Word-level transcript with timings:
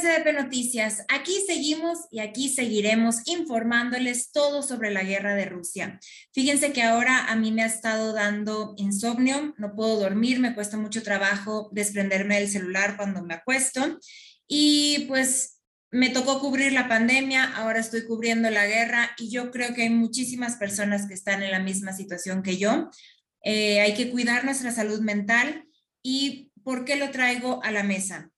SDP 0.00 0.32
Noticias. 0.32 1.04
Aquí 1.08 1.44
seguimos 1.46 1.98
y 2.10 2.20
aquí 2.20 2.48
seguiremos 2.48 3.16
informándoles 3.26 4.32
todo 4.32 4.62
sobre 4.62 4.90
la 4.90 5.02
guerra 5.02 5.34
de 5.34 5.44
Rusia. 5.44 6.00
Fíjense 6.32 6.72
que 6.72 6.82
ahora 6.82 7.26
a 7.26 7.36
mí 7.36 7.52
me 7.52 7.62
ha 7.62 7.66
estado 7.66 8.14
dando 8.14 8.72
insomnio, 8.78 9.54
no 9.58 9.74
puedo 9.74 10.00
dormir, 10.00 10.40
me 10.40 10.54
cuesta 10.54 10.78
mucho 10.78 11.02
trabajo 11.02 11.68
desprenderme 11.72 12.36
del 12.36 12.48
celular 12.48 12.96
cuando 12.96 13.22
me 13.22 13.34
acuesto 13.34 13.98
y 14.48 15.04
pues 15.06 15.60
me 15.90 16.08
tocó 16.08 16.40
cubrir 16.40 16.72
la 16.72 16.88
pandemia, 16.88 17.44
ahora 17.56 17.80
estoy 17.80 18.06
cubriendo 18.06 18.48
la 18.48 18.66
guerra 18.66 19.10
y 19.18 19.30
yo 19.30 19.50
creo 19.50 19.74
que 19.74 19.82
hay 19.82 19.90
muchísimas 19.90 20.56
personas 20.56 21.06
que 21.06 21.14
están 21.14 21.42
en 21.42 21.50
la 21.50 21.60
misma 21.60 21.92
situación 21.92 22.42
que 22.42 22.56
yo. 22.56 22.88
Eh, 23.42 23.80
hay 23.80 23.92
que 23.94 24.10
cuidar 24.10 24.44
nuestra 24.44 24.72
salud 24.72 25.00
mental 25.00 25.66
y 26.02 26.50
¿por 26.64 26.86
qué 26.86 26.96
lo 26.96 27.10
traigo 27.10 27.62
a 27.62 27.70
la 27.70 27.82
mesa? 27.82 28.30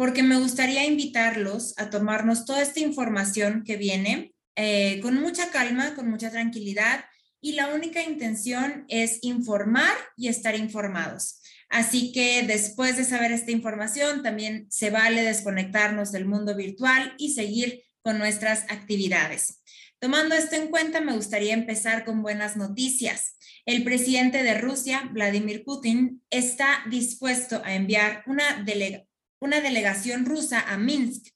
Porque 0.00 0.22
me 0.22 0.38
gustaría 0.38 0.86
invitarlos 0.86 1.74
a 1.76 1.90
tomarnos 1.90 2.46
toda 2.46 2.62
esta 2.62 2.80
información 2.80 3.64
que 3.66 3.76
viene 3.76 4.32
eh, 4.56 4.98
con 5.02 5.20
mucha 5.20 5.50
calma, 5.50 5.94
con 5.94 6.08
mucha 6.08 6.30
tranquilidad 6.30 7.04
y 7.42 7.52
la 7.52 7.68
única 7.68 8.02
intención 8.02 8.86
es 8.88 9.18
informar 9.20 9.92
y 10.16 10.28
estar 10.28 10.56
informados. 10.56 11.42
Así 11.68 12.12
que 12.12 12.44
después 12.46 12.96
de 12.96 13.04
saber 13.04 13.30
esta 13.30 13.50
información, 13.50 14.22
también 14.22 14.66
se 14.70 14.88
vale 14.88 15.20
desconectarnos 15.20 16.12
del 16.12 16.24
mundo 16.24 16.56
virtual 16.56 17.12
y 17.18 17.34
seguir 17.34 17.82
con 18.00 18.16
nuestras 18.16 18.62
actividades. 18.70 19.60
Tomando 19.98 20.34
esto 20.34 20.56
en 20.56 20.68
cuenta, 20.68 21.02
me 21.02 21.12
gustaría 21.12 21.52
empezar 21.52 22.06
con 22.06 22.22
buenas 22.22 22.56
noticias. 22.56 23.36
El 23.66 23.84
presidente 23.84 24.42
de 24.44 24.54
Rusia, 24.54 25.10
Vladimir 25.12 25.62
Putin, 25.62 26.22
está 26.30 26.84
dispuesto 26.88 27.60
a 27.66 27.74
enviar 27.74 28.22
una 28.26 28.62
delegación 28.64 29.09
una 29.40 29.60
delegación 29.60 30.24
rusa 30.24 30.60
a 30.60 30.78
Minsk 30.78 31.26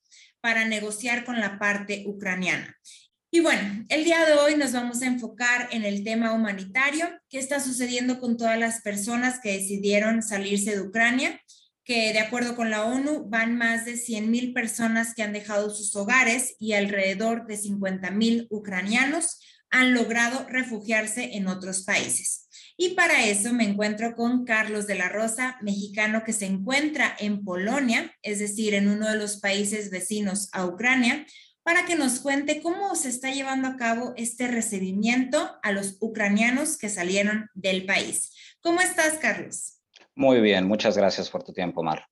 para 0.41 0.67
negociar 0.67 1.25
con 1.25 1.41
la 1.41 1.59
parte 1.59 2.05
ucraniana. 2.07 2.77
Y 3.31 3.41
bueno, 3.41 3.85
el 3.89 4.05
día 4.05 4.25
de 4.25 4.35
hoy 4.35 4.55
nos 4.55 4.73
vamos 4.73 5.03
a 5.03 5.07
enfocar 5.07 5.69
en 5.73 5.85
el 5.85 6.05
tema 6.05 6.33
humanitario, 6.33 7.09
qué 7.29 7.39
está 7.41 7.59
sucediendo 7.59 8.21
con 8.21 8.37
todas 8.37 8.57
las 8.59 8.81
personas 8.83 9.41
que 9.41 9.59
decidieron 9.59 10.23
salirse 10.23 10.77
de 10.77 10.83
Ucrania, 10.83 11.41
que 11.83 12.13
de 12.13 12.21
acuerdo 12.21 12.55
con 12.55 12.71
la 12.71 12.85
ONU 12.85 13.29
van 13.29 13.59
más 13.59 13.85
de 13.85 13.97
100 13.97 14.31
mil 14.31 14.53
personas 14.53 15.15
que 15.15 15.23
han 15.25 15.33
dejado 15.33 15.71
sus 15.71 15.97
hogares 15.97 16.55
y 16.61 16.75
alrededor 16.75 17.47
de 17.47 17.57
50 17.57 18.11
mil 18.13 18.47
ucranianos 18.51 19.41
han 19.71 19.95
logrado 19.95 20.47
refugiarse 20.49 21.35
en 21.35 21.49
otros 21.49 21.83
países. 21.83 22.44
Y 22.77 22.91
para 22.91 23.25
eso 23.27 23.53
me 23.53 23.65
encuentro 23.65 24.17
con 24.17 24.45
Carlos 24.45 24.87
de 24.87 24.97
la 24.97 25.09
Rosa, 25.09 25.59
mexicano 25.63 26.25
que 26.25 26.33
se 26.33 26.47
encuentra 26.47 27.15
en 27.19 27.45
Polonia, 27.45 28.13
es 28.23 28.41
decir, 28.41 28.75
en 28.75 28.89
uno 28.89 29.09
de 29.09 29.17
los 29.17 29.37
países 29.37 29.91
vecinos 29.91 30.49
a 30.53 30.67
Ucrania, 30.67 31.25
para 31.63 31.87
que 31.87 31.95
nos 31.95 32.21
cuente 32.21 32.61
cómo 32.61 32.95
se 32.95 33.09
está 33.09 33.31
llevando 33.31 33.69
a 33.69 33.77
cabo 33.77 34.13
este 34.17 34.49
recibimiento 34.49 35.57
a 35.63 35.73
los 35.73 35.97
ucranianos 36.01 36.77
que 36.77 36.91
salieron 36.91 37.49
del 37.55 37.87
país. 37.87 38.33
¿Cómo 38.61 38.81
estás, 38.81 39.15
Carlos? 39.15 39.81
Muy 40.15 40.41
bien, 40.41 40.67
muchas 40.67 40.97
gracias 40.97 41.31
por 41.31 41.43
tu 41.43 41.53
tiempo, 41.53 41.83
Mar. 41.83 42.07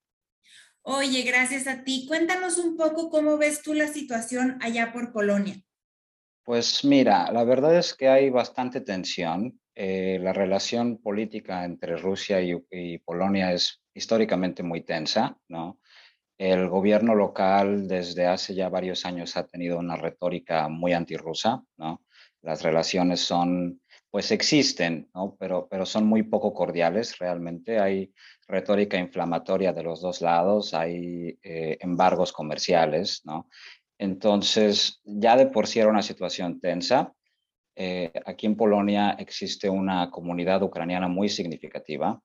Oye, 0.82 1.22
gracias 1.22 1.66
a 1.66 1.84
ti. 1.84 2.06
Cuéntanos 2.08 2.58
un 2.58 2.76
poco 2.76 3.10
cómo 3.10 3.36
ves 3.36 3.62
tú 3.62 3.74
la 3.74 3.88
situación 3.88 4.58
allá 4.60 4.92
por 4.92 5.12
Polonia. 5.12 5.62
Pues 6.44 6.84
mira, 6.84 7.30
la 7.30 7.44
verdad 7.44 7.76
es 7.76 7.94
que 7.94 8.08
hay 8.08 8.30
bastante 8.30 8.80
tensión. 8.80 9.60
Eh, 9.74 10.18
la 10.20 10.32
relación 10.32 10.98
política 10.98 11.64
entre 11.64 11.96
Rusia 11.96 12.40
y, 12.42 12.98
Polonia 12.98 13.52
es 13.52 13.82
históricamente 13.94 14.62
muy 14.62 14.82
tensa, 14.82 15.38
¿no? 15.48 15.78
El 16.36 16.68
gobierno 16.68 17.14
local 17.14 17.88
desde 17.88 18.26
hace 18.26 18.54
ya 18.54 18.68
varios 18.68 19.06
años 19.06 19.36
ha 19.36 19.46
tenido 19.46 19.78
una 19.78 19.96
retórica 19.96 20.68
muy 20.68 20.92
antirrusa, 20.92 21.62
¿no? 21.78 22.02
Las 22.42 22.62
relaciones 22.62 23.20
son, 23.20 23.80
pues 24.10 24.30
existen, 24.30 25.08
¿no? 25.14 25.36
Pero, 25.38 25.68
pero 25.70 25.86
son 25.86 26.06
muy 26.06 26.24
poco 26.24 26.52
cordiales 26.52 27.18
realmente. 27.18 27.78
Hay 27.78 28.12
retórica 28.48 28.98
inflamatoria 28.98 29.72
de 29.72 29.82
los 29.84 30.02
dos 30.02 30.20
lados, 30.20 30.74
hay 30.74 31.38
eh, 31.42 31.78
embargos 31.80 32.32
comerciales, 32.32 33.22
¿no? 33.24 33.48
Entonces, 33.98 35.00
ya 35.04 35.36
de 35.36 35.46
por 35.46 35.66
sí 35.66 35.78
era 35.78 35.88
una 35.88 36.02
situación 36.02 36.60
tensa. 36.60 37.14
Eh, 37.74 38.12
aquí 38.26 38.46
en 38.46 38.56
Polonia 38.56 39.16
existe 39.18 39.68
una 39.68 40.10
comunidad 40.10 40.62
ucraniana 40.62 41.08
muy 41.08 41.28
significativa. 41.28 42.20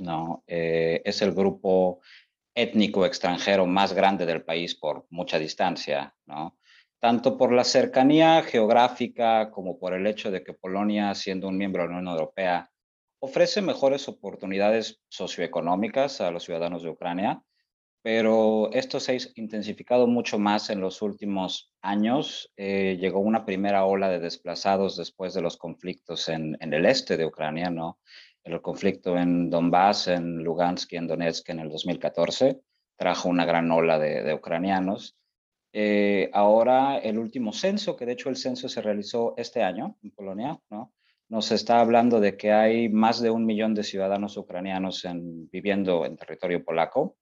¿no? 0.00 0.42
Eh, 0.46 1.02
es 1.04 1.22
el 1.22 1.32
grupo 1.32 2.00
étnico 2.54 3.04
extranjero 3.04 3.66
más 3.66 3.92
grande 3.92 4.26
del 4.26 4.44
país 4.44 4.74
por 4.74 5.06
mucha 5.10 5.38
distancia, 5.38 6.14
¿no? 6.26 6.58
tanto 7.00 7.36
por 7.36 7.52
la 7.52 7.64
cercanía 7.64 8.42
geográfica 8.42 9.50
como 9.50 9.78
por 9.78 9.92
el 9.92 10.06
hecho 10.06 10.30
de 10.30 10.42
que 10.42 10.54
Polonia, 10.54 11.14
siendo 11.14 11.48
un 11.48 11.58
miembro 11.58 11.82
de 11.82 11.88
la 11.88 11.98
Unión 11.98 12.14
Europea, 12.14 12.70
ofrece 13.20 13.60
mejores 13.60 14.08
oportunidades 14.08 15.02
socioeconómicas 15.08 16.20
a 16.20 16.30
los 16.30 16.44
ciudadanos 16.44 16.82
de 16.82 16.90
Ucrania 16.90 17.42
pero 18.04 18.70
esto 18.72 19.00
se 19.00 19.12
ha 19.12 19.16
intensificado 19.36 20.06
mucho 20.06 20.38
más 20.38 20.68
en 20.68 20.78
los 20.78 21.00
últimos 21.00 21.72
años. 21.80 22.52
Eh, 22.54 22.98
llegó 23.00 23.20
una 23.20 23.46
primera 23.46 23.86
ola 23.86 24.10
de 24.10 24.20
desplazados 24.20 24.98
después 24.98 25.32
de 25.32 25.40
los 25.40 25.56
conflictos 25.56 26.28
en, 26.28 26.54
el 26.60 26.84
este 26.84 27.16
de 27.16 27.24
Ucrania, 27.24 27.70
¿no? 27.70 27.98
El 28.42 28.60
conflicto 28.60 29.16
en 29.16 29.48
Donbass, 29.48 30.08
en 30.08 30.44
Lugansk 30.44 30.92
y 30.92 30.96
en 30.96 31.06
Donetsk 31.06 31.48
en 31.48 31.60
el 31.60 31.70
2014 31.70 32.60
trajo 32.94 33.30
una 33.30 33.46
gran 33.46 33.70
ola 33.70 33.98
de, 33.98 34.34
ucranianos. 34.34 35.16
Eh, 35.72 36.28
ahora 36.34 36.98
el 36.98 37.18
último 37.18 37.54
censo, 37.54 37.96
que 37.96 38.04
de 38.04 38.12
hecho 38.12 38.28
el 38.28 38.36
censo 38.36 38.68
se 38.68 38.82
realizó 38.82 39.32
este 39.38 39.62
año 39.62 39.96
en 40.02 40.10
Polonia, 40.10 40.60
¿no? 40.68 40.92
nos 41.30 41.50
está 41.52 41.80
hablando 41.80 42.20
de 42.20 42.36
que 42.36 42.52
hay 42.52 42.90
más 42.90 43.22
de 43.22 43.30
un 43.30 43.46
millón 43.46 43.72
de 43.72 43.82
ciudadanos 43.82 44.36
ucranianos 44.36 45.06
viviendo 45.50 46.04
en 46.04 46.18
territorio 46.18 46.62
polaco 46.62 47.16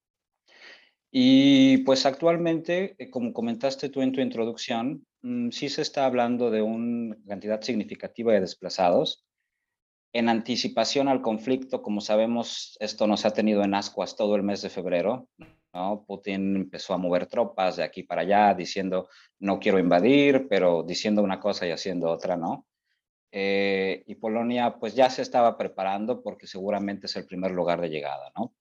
y 1.14 1.78
pues 1.84 2.06
actualmente, 2.06 2.96
eh, 2.98 3.10
como 3.10 3.34
comentaste 3.34 3.90
tú 3.90 4.00
en 4.00 4.12
tu 4.12 4.22
introducción, 4.22 5.06
mm, 5.20 5.50
sí 5.50 5.68
se 5.68 5.82
está 5.82 6.06
hablando 6.06 6.50
de 6.50 6.62
una 6.62 7.16
cantidad 7.28 7.60
significativa 7.60 8.32
de 8.32 8.40
desplazados. 8.40 9.26
En 10.14 10.30
anticipación 10.30 11.08
al 11.08 11.20
conflicto, 11.20 11.82
como 11.82 12.00
sabemos, 12.00 12.78
esto 12.80 13.06
nos 13.06 13.26
ha 13.26 13.32
tenido 13.32 13.62
en 13.62 13.74
ascuas 13.74 14.16
todo 14.16 14.36
el 14.36 14.42
mes 14.42 14.62
de 14.62 14.70
febrero. 14.70 15.28
Putin 16.06 16.56
empezó 16.56 16.94
a 16.94 16.98
mover 16.98 17.26
tropas 17.26 17.76
de 17.76 17.82
aquí 17.82 18.02
para 18.02 18.22
allá, 18.22 18.54
diciendo 18.54 19.08
no 19.38 19.58
quiero 19.58 19.78
invadir, 19.78 20.46
pero 20.48 20.82
diciendo 20.82 21.22
una 21.22 21.40
cosa 21.40 21.66
y 21.66 21.70
haciendo 21.70 22.10
otra, 22.10 22.36
¿no? 22.36 22.66
Eh, 23.30 24.02
y 24.06 24.14
Polonia 24.16 24.76
pues 24.78 24.94
ya 24.94 25.08
se 25.08 25.22
estaba 25.22 25.56
preparando 25.56 26.22
porque 26.22 26.46
seguramente 26.46 27.06
es 27.06 27.16
el 27.16 27.26
primer 27.26 27.50
lugar 27.52 27.80
de 27.80 27.88
llegada, 27.88 28.30
¿no? 28.36 28.54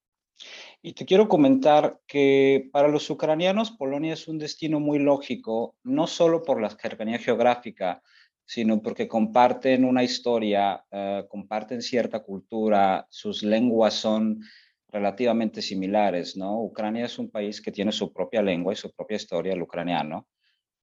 Y 0.84 0.94
te 0.94 1.06
quiero 1.06 1.30
comentar 1.30 2.00
que 2.08 2.70
para 2.72 2.88
los 2.88 3.08
ucranianos 3.10 3.70
Polonia 3.72 4.14
es 4.14 4.28
un 4.28 4.40
destino 4.40 4.80
muy 4.80 4.98
lógico, 4.98 5.76
no 5.84 6.08
solo 6.08 6.42
por 6.42 6.60
la 6.60 6.72
cercanía 6.72 7.20
geográfica, 7.20 8.02
sino 8.46 8.82
porque 8.82 9.08
comparten 9.08 9.86
una 9.86 10.04
historia, 10.04 10.84
eh, 10.90 11.26
comparten 11.30 11.84
cierta 11.84 12.24
cultura, 12.24 13.06
sus 13.10 13.44
lenguas 13.44 13.94
son 13.94 14.42
relativamente 14.88 15.62
similares, 15.62 16.36
¿no? 16.36 16.62
Ucrania 16.62 17.06
es 17.06 17.20
un 17.20 17.30
país 17.30 17.62
que 17.62 17.72
tiene 17.72 17.92
su 17.92 18.12
propia 18.12 18.42
lengua 18.42 18.74
y 18.74 18.76
su 18.76 18.92
propia 18.92 19.18
historia, 19.18 19.54
el 19.54 19.62
ucraniano, 19.62 20.28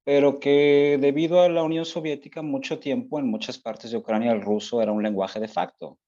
pero 0.04 0.38
que 0.38 0.97
debido 1.00 1.42
a 1.42 1.48
la 1.48 1.65
Unión 1.65 1.84
Soviética 1.84 2.41
mucho 2.41 2.78
tiempo 2.78 3.19
en 3.19 3.26
muchas 3.26 3.59
partes 3.59 3.91
de 3.91 3.98
Ucrania 3.98 4.32
el 4.32 4.42
ruso 4.42 4.80
era 4.80 4.92
un 4.92 5.03
lenguaje 5.03 5.41
de 5.41 5.48
facto. 5.48 5.98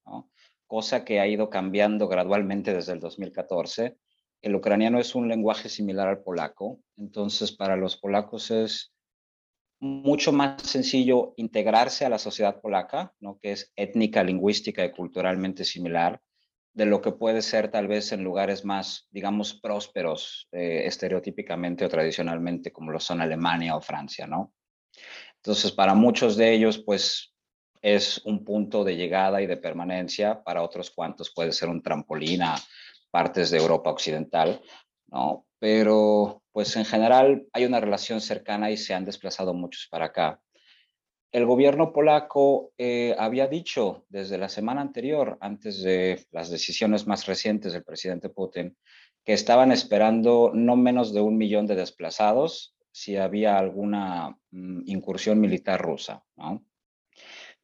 Cosa 0.70 1.04
que 1.04 1.18
ha 1.18 1.26
ido 1.26 1.50
cambiando 1.50 2.06
gradualmente 2.06 2.72
desde 2.72 2.92
el 2.92 3.00
2014. 3.00 3.96
El 4.40 4.54
ucraniano 4.54 5.00
es 5.00 5.16
un 5.16 5.26
lenguaje 5.26 5.68
similar 5.68 6.06
al 6.06 6.22
polaco, 6.22 6.78
entonces 6.96 7.50
para 7.50 7.74
los 7.74 7.96
polacos 7.96 8.52
es 8.52 8.92
mucho 9.80 10.30
más 10.30 10.62
sencillo 10.62 11.34
integrarse 11.36 12.04
a 12.04 12.08
la 12.08 12.20
sociedad 12.20 12.60
polaca, 12.60 13.12
¿no? 13.18 13.40
que 13.40 13.50
es 13.50 13.72
étnica, 13.74 14.22
lingüística 14.22 14.84
y 14.84 14.92
culturalmente 14.92 15.64
similar, 15.64 16.22
de 16.72 16.86
lo 16.86 17.00
que 17.00 17.10
puede 17.10 17.42
ser 17.42 17.72
tal 17.72 17.88
vez 17.88 18.12
en 18.12 18.22
lugares 18.22 18.64
más, 18.64 19.08
digamos, 19.10 19.54
prósperos, 19.54 20.46
eh, 20.52 20.82
estereotípicamente 20.84 21.84
o 21.84 21.88
tradicionalmente, 21.88 22.70
como 22.70 22.92
lo 22.92 23.00
son 23.00 23.20
Alemania 23.20 23.74
o 23.74 23.80
Francia, 23.80 24.28
¿no? 24.28 24.54
Entonces, 25.34 25.72
para 25.72 25.94
muchos 25.94 26.36
de 26.36 26.52
ellos, 26.52 26.78
pues 26.78 27.29
es 27.82 28.20
un 28.24 28.44
punto 28.44 28.84
de 28.84 28.96
llegada 28.96 29.40
y 29.42 29.46
de 29.46 29.56
permanencia, 29.56 30.42
para 30.42 30.62
otros 30.62 30.90
cuantos 30.90 31.30
puede 31.30 31.52
ser 31.52 31.68
un 31.68 31.82
trampolín 31.82 32.42
a 32.42 32.56
partes 33.10 33.50
de 33.50 33.58
Europa 33.58 33.90
Occidental, 33.90 34.60
¿no? 35.08 35.46
Pero 35.58 36.42
pues 36.52 36.74
en 36.76 36.84
general 36.84 37.46
hay 37.52 37.64
una 37.64 37.80
relación 37.80 38.20
cercana 38.20 38.70
y 38.70 38.76
se 38.76 38.94
han 38.94 39.04
desplazado 39.04 39.54
muchos 39.54 39.88
para 39.90 40.06
acá. 40.06 40.40
El 41.32 41.46
gobierno 41.46 41.92
polaco 41.92 42.72
eh, 42.76 43.14
había 43.16 43.46
dicho 43.46 44.04
desde 44.08 44.36
la 44.36 44.48
semana 44.48 44.80
anterior, 44.80 45.38
antes 45.40 45.80
de 45.82 46.26
las 46.32 46.50
decisiones 46.50 47.06
más 47.06 47.26
recientes 47.26 47.72
del 47.72 47.84
presidente 47.84 48.30
Putin, 48.30 48.76
que 49.24 49.32
estaban 49.32 49.70
esperando 49.70 50.50
no 50.52 50.76
menos 50.76 51.14
de 51.14 51.20
un 51.20 51.36
millón 51.36 51.66
de 51.66 51.76
desplazados 51.76 52.74
si 52.90 53.16
había 53.16 53.58
alguna 53.58 54.36
mm, 54.50 54.82
incursión 54.86 55.40
militar 55.40 55.80
rusa. 55.80 56.24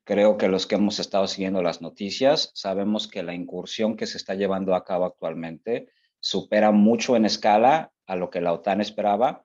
Creo 0.06 0.36
que 0.36 0.46
los 0.46 0.68
que 0.68 0.76
hemos 0.76 1.00
estado 1.00 1.26
siguiendo 1.26 1.64
las 1.64 1.82
noticias 1.82 2.52
sabemos 2.54 3.08
que 3.08 3.24
la 3.24 3.34
incursión 3.34 3.96
que 3.96 4.06
se 4.06 4.18
está 4.18 4.36
llevando 4.36 4.76
a 4.76 4.84
cabo 4.84 5.04
actualmente 5.04 5.88
supera 6.20 6.70
mucho 6.70 7.16
en 7.16 7.24
escala 7.24 7.90
a 8.06 8.14
lo 8.14 8.30
que 8.30 8.40
la 8.40 8.52
OTAN 8.52 8.80
esperaba. 8.80 9.44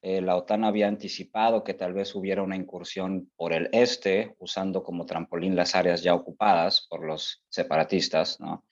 Eh, 0.00 0.22
la 0.22 0.36
OTAN 0.36 0.64
había 0.64 0.88
anticipado 0.88 1.64
que 1.64 1.74
tal 1.74 1.92
vez 1.92 2.14
hubiera 2.14 2.42
una 2.42 2.56
incursión 2.56 3.30
por 3.36 3.52
el 3.52 3.68
este, 3.72 4.34
usando 4.38 4.82
como 4.82 5.04
trampolín 5.04 5.54
las 5.54 5.74
áreas 5.74 6.02
ya 6.02 6.14
ocupadas 6.14 6.86
por 6.88 7.04
los 7.04 7.44
separatistas, 7.50 8.40
¿no? 8.40 8.64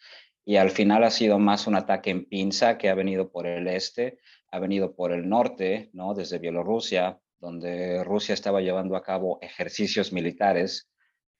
Y 0.46 0.56
al 0.56 0.70
final 0.70 1.04
ha 1.04 1.10
sido 1.10 1.38
más 1.38 1.66
un 1.66 1.74
ataque 1.74 2.08
en 2.08 2.24
pinza 2.24 2.78
que 2.78 2.88
ha 2.88 2.94
venido 2.94 3.30
por 3.30 3.46
el 3.46 3.68
este, 3.68 4.18
ha 4.50 4.58
venido 4.60 4.96
por 4.96 5.12
el 5.12 5.28
norte, 5.28 5.90
¿no? 5.92 6.14
Desde 6.14 6.38
Bielorrusia, 6.38 7.20
donde 7.38 8.02
Rusia 8.02 8.32
estaba 8.32 8.62
llevando 8.62 8.96
a 8.96 9.02
cabo 9.02 9.38
ejercicios 9.42 10.10
militares 10.10 10.87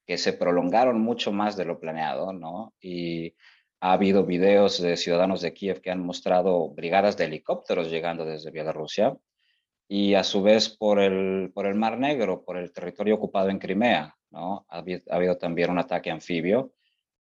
que 0.08 0.16
se 0.16 0.32
prolongaron 0.32 1.02
mucho 1.02 1.32
más 1.32 1.54
de 1.54 1.66
lo 1.66 1.78
planeado, 1.78 2.32
¿no? 2.32 2.72
Y 2.80 3.34
ha 3.78 3.92
habido 3.92 4.24
videos 4.24 4.80
de 4.80 4.96
ciudadanos 4.96 5.42
de 5.42 5.52
Kiev 5.52 5.82
que 5.82 5.90
han 5.90 6.02
mostrado 6.02 6.70
brigadas 6.70 7.18
de 7.18 7.26
helicópteros 7.26 7.90
llegando 7.90 8.24
desde 8.24 8.50
Bielorrusia 8.50 9.14
y 9.86 10.14
a 10.14 10.24
su 10.24 10.42
vez 10.42 10.70
por 10.70 10.98
el, 10.98 11.52
por 11.52 11.66
el 11.66 11.74
Mar 11.74 11.98
Negro, 11.98 12.42
por 12.42 12.56
el 12.56 12.72
territorio 12.72 13.16
ocupado 13.16 13.50
en 13.50 13.58
Crimea, 13.58 14.16
¿no? 14.30 14.64
Ha 14.70 14.78
habido, 14.78 15.02
ha 15.10 15.16
habido 15.16 15.36
también 15.36 15.70
un 15.70 15.78
ataque 15.78 16.10
anfibio 16.10 16.72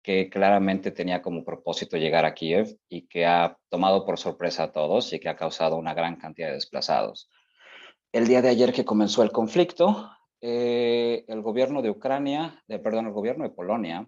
que 0.02 0.28
claramente 0.28 0.90
tenía 0.90 1.22
como 1.22 1.42
propósito 1.42 1.96
llegar 1.96 2.26
a 2.26 2.34
Kiev 2.34 2.76
y 2.90 3.06
que 3.06 3.25
ha 3.25 3.56
tomado 3.70 4.04
por 4.04 4.19
sorpresa 4.19 4.64
a 4.64 4.72
todos 4.72 5.10
y 5.14 5.20
que 5.20 5.31
ha 5.31 5.36
causado 5.36 5.76
una 5.76 5.94
gran 5.94 6.16
cantidad 6.16 6.48
de 6.48 6.54
desplazados. 6.54 7.31
El 8.12 8.26
día 8.26 8.42
de 8.42 8.50
ayer 8.50 8.75
que 8.75 8.84
comenzó 8.84 9.22
el 9.22 9.32
conflicto, 9.32 10.10
eh, 10.46 11.25
el 11.26 11.41
gobierno 11.41 11.81
de 11.81 11.88
Ucrania, 11.88 12.62
de, 12.69 12.79
perdón, 12.79 13.06
el 13.06 13.12
gobierno 13.12 13.44
de 13.44 13.55
Polonia, 13.55 14.06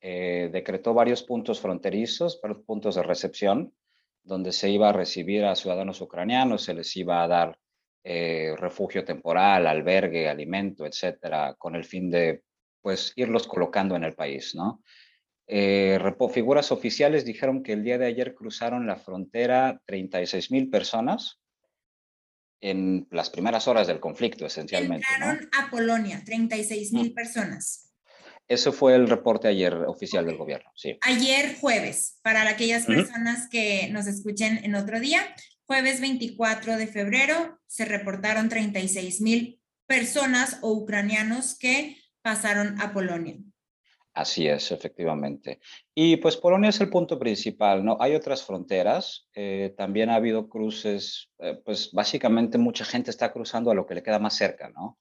eh, 0.00 0.48
decretó 0.52 0.94
varios 0.94 1.24
puntos 1.24 1.60
fronterizos, 1.60 2.40
puntos 2.64 2.94
de 2.94 3.02
recepción, 3.02 3.74
donde 4.22 4.52
se 4.52 4.70
iba 4.70 4.90
a 4.90 4.92
recibir 4.92 5.44
a 5.44 5.56
ciudadanos 5.56 6.00
ucranianos, 6.00 6.62
se 6.62 6.72
les 6.72 6.96
iba 6.96 7.20
a 7.20 7.26
dar 7.26 7.58
eh, 8.04 8.54
refugio 8.56 9.04
temporal, 9.04 9.66
albergue, 9.66 10.28
alimento, 10.28 10.86
etcétera, 10.86 11.56
con 11.58 11.74
el 11.74 11.82
fin 11.82 12.12
de 12.12 12.44
pues 12.80 13.12
irlos 13.16 13.48
colocando 13.48 13.96
en 13.96 14.04
el 14.04 14.14
país, 14.14 14.54
¿no? 14.54 14.84
Figuras 15.48 16.70
oficiales 16.70 17.24
dijeron 17.24 17.64
que 17.64 17.72
el 17.72 17.82
día 17.82 17.98
de 17.98 18.06
ayer 18.06 18.36
cruzaron 18.36 18.86
la 18.86 18.96
frontera 18.96 19.82
36 19.84 20.52
mil 20.52 20.70
personas 20.70 21.40
en 22.60 23.06
las 23.10 23.30
primeras 23.30 23.68
horas 23.68 23.86
del 23.86 24.00
conflicto, 24.00 24.46
esencialmente. 24.46 25.06
Entraron 25.14 25.48
a 25.58 25.70
Polonia, 25.70 26.22
36 26.24 26.92
mil 26.92 27.12
personas. 27.12 27.92
Eso 28.48 28.72
fue 28.72 28.94
el 28.94 29.08
reporte 29.08 29.48
ayer 29.48 29.74
oficial 29.74 30.24
del 30.24 30.36
gobierno, 30.36 30.70
sí. 30.74 30.96
Ayer 31.02 31.56
jueves, 31.60 32.18
para 32.22 32.48
aquellas 32.48 32.86
personas 32.86 33.48
que 33.48 33.88
nos 33.90 34.06
escuchen 34.06 34.64
en 34.64 34.76
otro 34.76 35.00
día, 35.00 35.20
jueves 35.64 36.00
24 36.00 36.76
de 36.76 36.86
febrero 36.86 37.58
se 37.66 37.84
reportaron 37.84 38.48
36 38.48 39.20
mil 39.20 39.60
personas 39.86 40.58
o 40.62 40.72
ucranianos 40.72 41.58
que 41.58 41.96
pasaron 42.22 42.80
a 42.80 42.92
Polonia. 42.92 43.36
Así 44.16 44.48
es, 44.48 44.72
efectivamente. 44.72 45.60
Y 45.94 46.16
pues 46.16 46.38
Polonia 46.38 46.70
es 46.70 46.80
el 46.80 46.88
punto 46.88 47.18
principal, 47.18 47.84
¿no? 47.84 47.98
Hay 48.00 48.14
otras 48.14 48.42
fronteras, 48.42 49.28
eh, 49.34 49.74
también 49.76 50.08
ha 50.08 50.14
habido 50.14 50.48
cruces, 50.48 51.28
eh, 51.38 51.60
pues 51.62 51.90
básicamente 51.92 52.56
mucha 52.56 52.86
gente 52.86 53.10
está 53.10 53.30
cruzando 53.30 53.70
a 53.70 53.74
lo 53.74 53.86
que 53.86 53.94
le 53.94 54.02
queda 54.02 54.18
más 54.18 54.34
cerca, 54.34 54.70
¿no? 54.70 54.98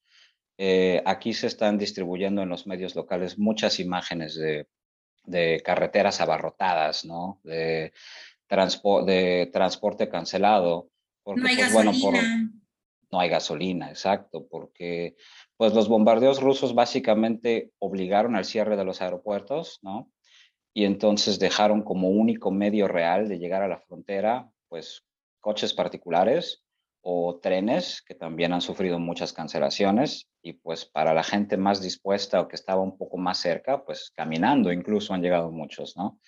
Eh, 0.58 1.02
aquí 1.06 1.34
se 1.34 1.48
están 1.48 1.78
distribuyendo 1.78 2.42
en 2.42 2.50
los 2.50 2.68
medios 2.68 2.94
locales 2.94 3.40
muchas 3.40 3.80
imágenes 3.80 4.36
de, 4.36 4.68
carreteras 5.64 6.20
abarrotadas, 6.20 7.06
¿no? 7.06 7.40
De, 7.46 7.94
de 8.50 9.50
transporte 9.54 10.10
cancelado. 10.10 10.90
Porque, 11.24 11.42
no 11.42 11.48
hay 11.48 11.56
pues, 11.56 11.74
gasolina. 11.74 12.52
No 13.16 13.22
hay 13.22 13.30
gasolina, 13.30 13.90
exacto, 13.90 14.46
porque 14.46 15.16
pues 15.56 15.74
los 15.74 15.88
bombardeos 15.88 16.42
rusos 16.42 16.76
básicamente 16.76 17.72
obligaron 17.80 18.36
al 18.36 18.44
cierre 18.44 18.76
de 18.76 18.84
los 18.84 19.02
aeropuertos, 19.02 19.80
¿no? 19.82 20.12
Y 20.74 20.84
entonces 20.84 21.40
dejaron 21.40 21.82
como 21.84 22.10
único 22.10 22.52
medio 22.52 22.90
real 22.90 23.30
de 23.30 23.40
llegar 23.40 23.62
a 23.64 23.70
la 23.70 23.80
frontera, 23.80 24.52
pues 24.68 25.06
coches 25.40 25.74
particulares 25.74 26.66
o 27.02 27.40
trenes 27.42 28.02
que 28.02 28.16
también 28.16 28.52
han 28.52 28.60
sufrido 28.60 29.00
muchas 29.00 29.32
cancelaciones 29.32 30.28
y 30.42 30.54
pues 30.54 30.86
para 30.86 31.14
la 31.14 31.24
gente 31.24 31.56
más 31.56 31.82
dispuesta 31.82 32.42
o 32.42 32.50
que 32.50 32.58
estaba 32.58 32.82
un 32.82 32.98
poco 32.98 33.16
más 33.16 33.38
cerca, 33.38 33.86
pues 33.86 34.12
caminando 34.14 34.74
incluso 34.74 35.14
han 35.14 35.22
llegado 35.22 35.52
muchos, 35.52 35.96
¿no? 35.96 36.20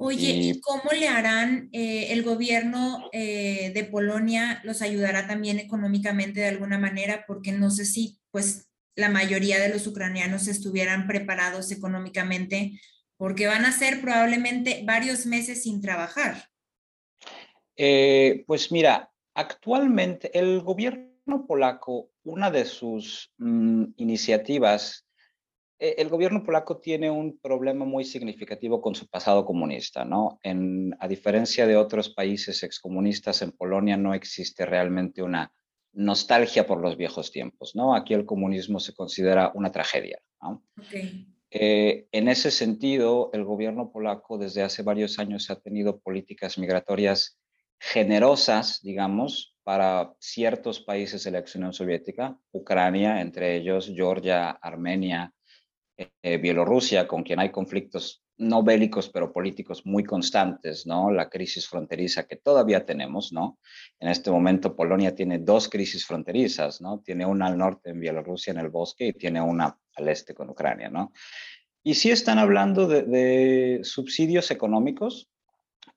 Oye, 0.00 0.30
¿y, 0.30 0.60
cómo 0.60 0.90
le 0.92 1.08
harán 1.08 1.68
eh, 1.72 2.12
el 2.12 2.22
gobierno 2.22 3.10
eh, 3.12 3.72
de 3.74 3.84
Polonia? 3.84 4.60
¿Los 4.64 4.80
ayudará 4.80 5.26
también 5.26 5.58
económicamente 5.58 6.40
de 6.40 6.48
alguna 6.48 6.78
manera? 6.78 7.24
Porque 7.26 7.52
no 7.52 7.70
sé 7.70 7.84
si 7.84 8.18
pues 8.30 8.68
la 8.94 9.10
mayoría 9.10 9.58
de 9.60 9.68
los 9.68 9.86
ucranianos 9.86 10.48
estuvieran 10.48 11.06
preparados 11.06 11.70
económicamente 11.72 12.80
porque 13.16 13.46
van 13.46 13.64
a 13.64 13.72
ser 13.72 14.00
probablemente 14.00 14.82
varios 14.84 15.26
meses 15.26 15.64
sin 15.64 15.80
trabajar. 15.80 16.48
Eh, 17.76 18.44
pues 18.46 18.72
mira, 18.72 19.10
Actualmente, 19.38 20.36
el 20.36 20.62
gobierno 20.62 21.46
polaco, 21.46 22.10
una 22.24 22.50
de 22.50 22.64
sus 22.64 23.32
mm, 23.38 23.84
iniciativas, 23.98 25.06
el 25.78 26.08
gobierno 26.08 26.42
polaco 26.42 26.78
tiene 26.78 27.10
un 27.10 27.38
problema 27.38 27.84
muy 27.84 28.04
significativo 28.04 28.80
con 28.80 28.94
su 28.94 29.08
pasado 29.08 29.44
comunista, 29.44 30.04
¿no? 30.04 30.38
En, 30.42 30.96
a 30.98 31.06
diferencia 31.06 31.66
de 31.66 31.76
otros 31.76 32.08
países 32.10 32.62
excomunistas, 32.62 33.42
en 33.42 33.52
Polonia 33.52 33.96
no 33.96 34.14
existe 34.14 34.66
realmente 34.66 35.22
una 35.22 35.52
nostalgia 35.92 36.66
por 36.66 36.80
los 36.80 36.96
viejos 36.96 37.30
tiempos, 37.30 37.74
¿no? 37.74 37.94
Aquí 37.94 38.14
el 38.14 38.26
comunismo 38.26 38.80
se 38.80 38.94
considera 38.94 39.52
una 39.54 39.72
tragedia, 39.72 40.20
¿no? 40.42 40.64
Eh, 41.50 42.08
en 42.12 42.28
ese 42.28 42.50
sentido, 42.50 43.30
el 43.32 43.44
gobierno 43.44 43.90
polaco 43.90 44.36
desde 44.36 44.62
hace 44.62 44.82
varios 44.82 45.18
años 45.18 45.50
ha 45.50 45.60
tenido 45.60 45.98
políticas 45.98 46.58
migratorias 46.58 47.40
generosas, 47.80 48.80
digamos, 48.82 49.56
para 49.62 50.14
ciertos 50.18 50.80
países 50.80 51.24
de 51.24 51.30
la 51.30 51.38
ex 51.38 51.54
Unión 51.54 51.72
Soviética, 51.72 52.38
Ucrania, 52.52 53.20
entre 53.20 53.56
ellos 53.56 53.90
Georgia, 53.94 54.50
Armenia, 54.50 55.32
eh, 55.98 56.38
Bielorrusia, 56.38 57.08
con 57.08 57.22
quien 57.24 57.40
hay 57.40 57.50
conflictos 57.50 58.22
no 58.38 58.62
bélicos, 58.62 59.08
pero 59.08 59.32
políticos 59.32 59.84
muy 59.84 60.04
constantes, 60.04 60.86
¿no? 60.86 61.10
La 61.10 61.28
crisis 61.28 61.68
fronteriza 61.68 62.26
que 62.28 62.36
todavía 62.36 62.86
tenemos, 62.86 63.32
¿no? 63.32 63.58
En 63.98 64.08
este 64.08 64.30
momento 64.30 64.76
Polonia 64.76 65.14
tiene 65.14 65.40
dos 65.40 65.68
crisis 65.68 66.06
fronterizas, 66.06 66.80
¿no? 66.80 67.00
Tiene 67.00 67.26
una 67.26 67.46
al 67.46 67.58
norte 67.58 67.90
en 67.90 67.98
Bielorrusia, 67.98 68.52
en 68.52 68.60
el 68.60 68.68
bosque, 68.68 69.08
y 69.08 69.12
tiene 69.12 69.40
una 69.40 69.76
al 69.96 70.08
este 70.08 70.34
con 70.34 70.50
Ucrania, 70.50 70.88
¿no? 70.88 71.12
Y 71.82 71.94
sí 71.94 72.10
están 72.10 72.38
hablando 72.38 72.86
de, 72.86 73.80
subsidios 73.82 74.52
económicos, 74.52 75.28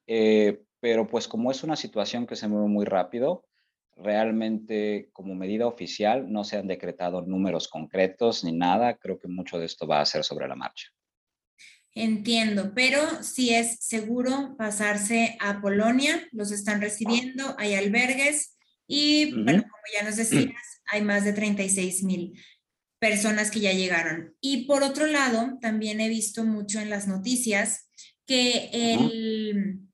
eh, 0.08 0.62
pero 0.79 1.08
pues 1.08 1.27
como 1.27 1.51
es 1.51 1.63
una 1.63 1.75
situación 1.75 2.25
que 2.25 2.36
se 2.36 2.48
mueve 2.48 2.67
muy 2.67 2.86
rápido, 2.86 3.46
realmente 3.95 5.10
como 5.13 5.36
medida 5.36 5.67
oficial 5.67 6.31
no 6.31 6.43
se 6.43 6.57
han 6.57 6.67
decretado 6.67 7.21
números 7.21 7.67
concretos 7.67 8.43
ni 8.43 8.51
nada. 8.51 8.98
Creo 8.98 9.19
que 9.19 9.27
mucho 9.27 9.60
de 9.60 9.65
esto 9.65 9.88
va 9.88 10.01
a 10.01 10.05
ser 10.05 10.24
sobre 10.24 10.48
la 10.48 10.55
marcha. 10.55 10.88
Entiendo, 11.93 12.71
pero 12.74 13.01
si 13.21 13.53
es 13.53 13.77
seguro 13.81 14.55
pasarse 14.57 15.36
a 15.41 15.60
Polonia, 15.60 16.25
los 16.31 16.51
están 16.51 16.79
recibiendo, 16.79 17.53
hay 17.57 17.75
albergues 17.75 18.57
y, 18.88 19.33
bueno, 19.33 19.63
como 19.63 19.83
ya 19.93 20.03
nos 20.03 20.15
decías, 20.15 20.81
hay 20.86 21.01
más 21.01 21.25
de 21.25 21.33
36 21.33 22.03
mil 22.03 22.33
personas 22.98 23.51
que 23.51 23.60
ya 23.60 23.74
llegaron. 23.74 24.36
Y 24.39 24.65
por 24.65 24.83
otro 24.83 25.05
lado, 25.07 25.57
también 25.60 26.00
he 26.00 26.07
visto 26.07 26.45
mucho 26.45 26.79
en 26.79 26.89
las 26.89 27.07
noticias 27.07 27.89
que 28.25 28.69
el... 28.71 29.90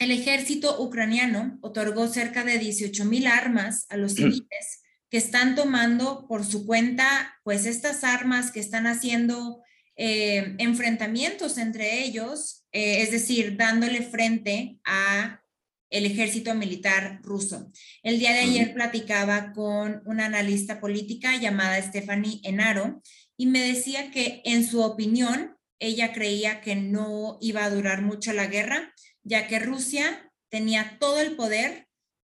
El 0.00 0.12
ejército 0.12 0.82
ucraniano 0.82 1.58
otorgó 1.60 2.08
cerca 2.08 2.42
de 2.42 2.58
18 2.58 3.04
mil 3.04 3.26
armas 3.26 3.84
a 3.90 3.98
los 3.98 4.14
civiles 4.16 4.82
que 5.10 5.18
están 5.18 5.54
tomando 5.54 6.26
por 6.26 6.44
su 6.44 6.66
cuenta, 6.66 7.38
pues 7.44 7.66
estas 7.66 8.02
armas 8.02 8.50
que 8.50 8.60
están 8.60 8.86
haciendo 8.86 9.60
eh, 9.96 10.54
enfrentamientos 10.58 11.58
entre 11.58 12.02
ellos, 12.02 12.64
eh, 12.72 13.02
es 13.02 13.10
decir, 13.10 13.58
dándole 13.58 14.02
frente 14.02 14.78
a 14.84 15.42
el 15.90 16.06
ejército 16.06 16.54
militar 16.54 17.20
ruso. 17.22 17.70
El 18.02 18.18
día 18.20 18.32
de 18.32 18.40
ayer 18.40 18.72
platicaba 18.72 19.52
con 19.52 20.02
una 20.06 20.26
analista 20.26 20.80
política 20.80 21.36
llamada 21.36 21.82
Stephanie 21.82 22.40
Enaro 22.44 23.02
y 23.36 23.46
me 23.46 23.60
decía 23.60 24.10
que 24.10 24.40
en 24.44 24.66
su 24.66 24.80
opinión 24.80 25.58
ella 25.78 26.12
creía 26.12 26.60
que 26.60 26.76
no 26.76 27.36
iba 27.42 27.64
a 27.64 27.70
durar 27.70 28.02
mucho 28.02 28.32
la 28.32 28.46
guerra, 28.46 28.94
ya 29.22 29.46
que 29.46 29.58
Rusia 29.58 30.32
tenía 30.48 30.96
todo 30.98 31.20
el 31.20 31.36
poder 31.36 31.86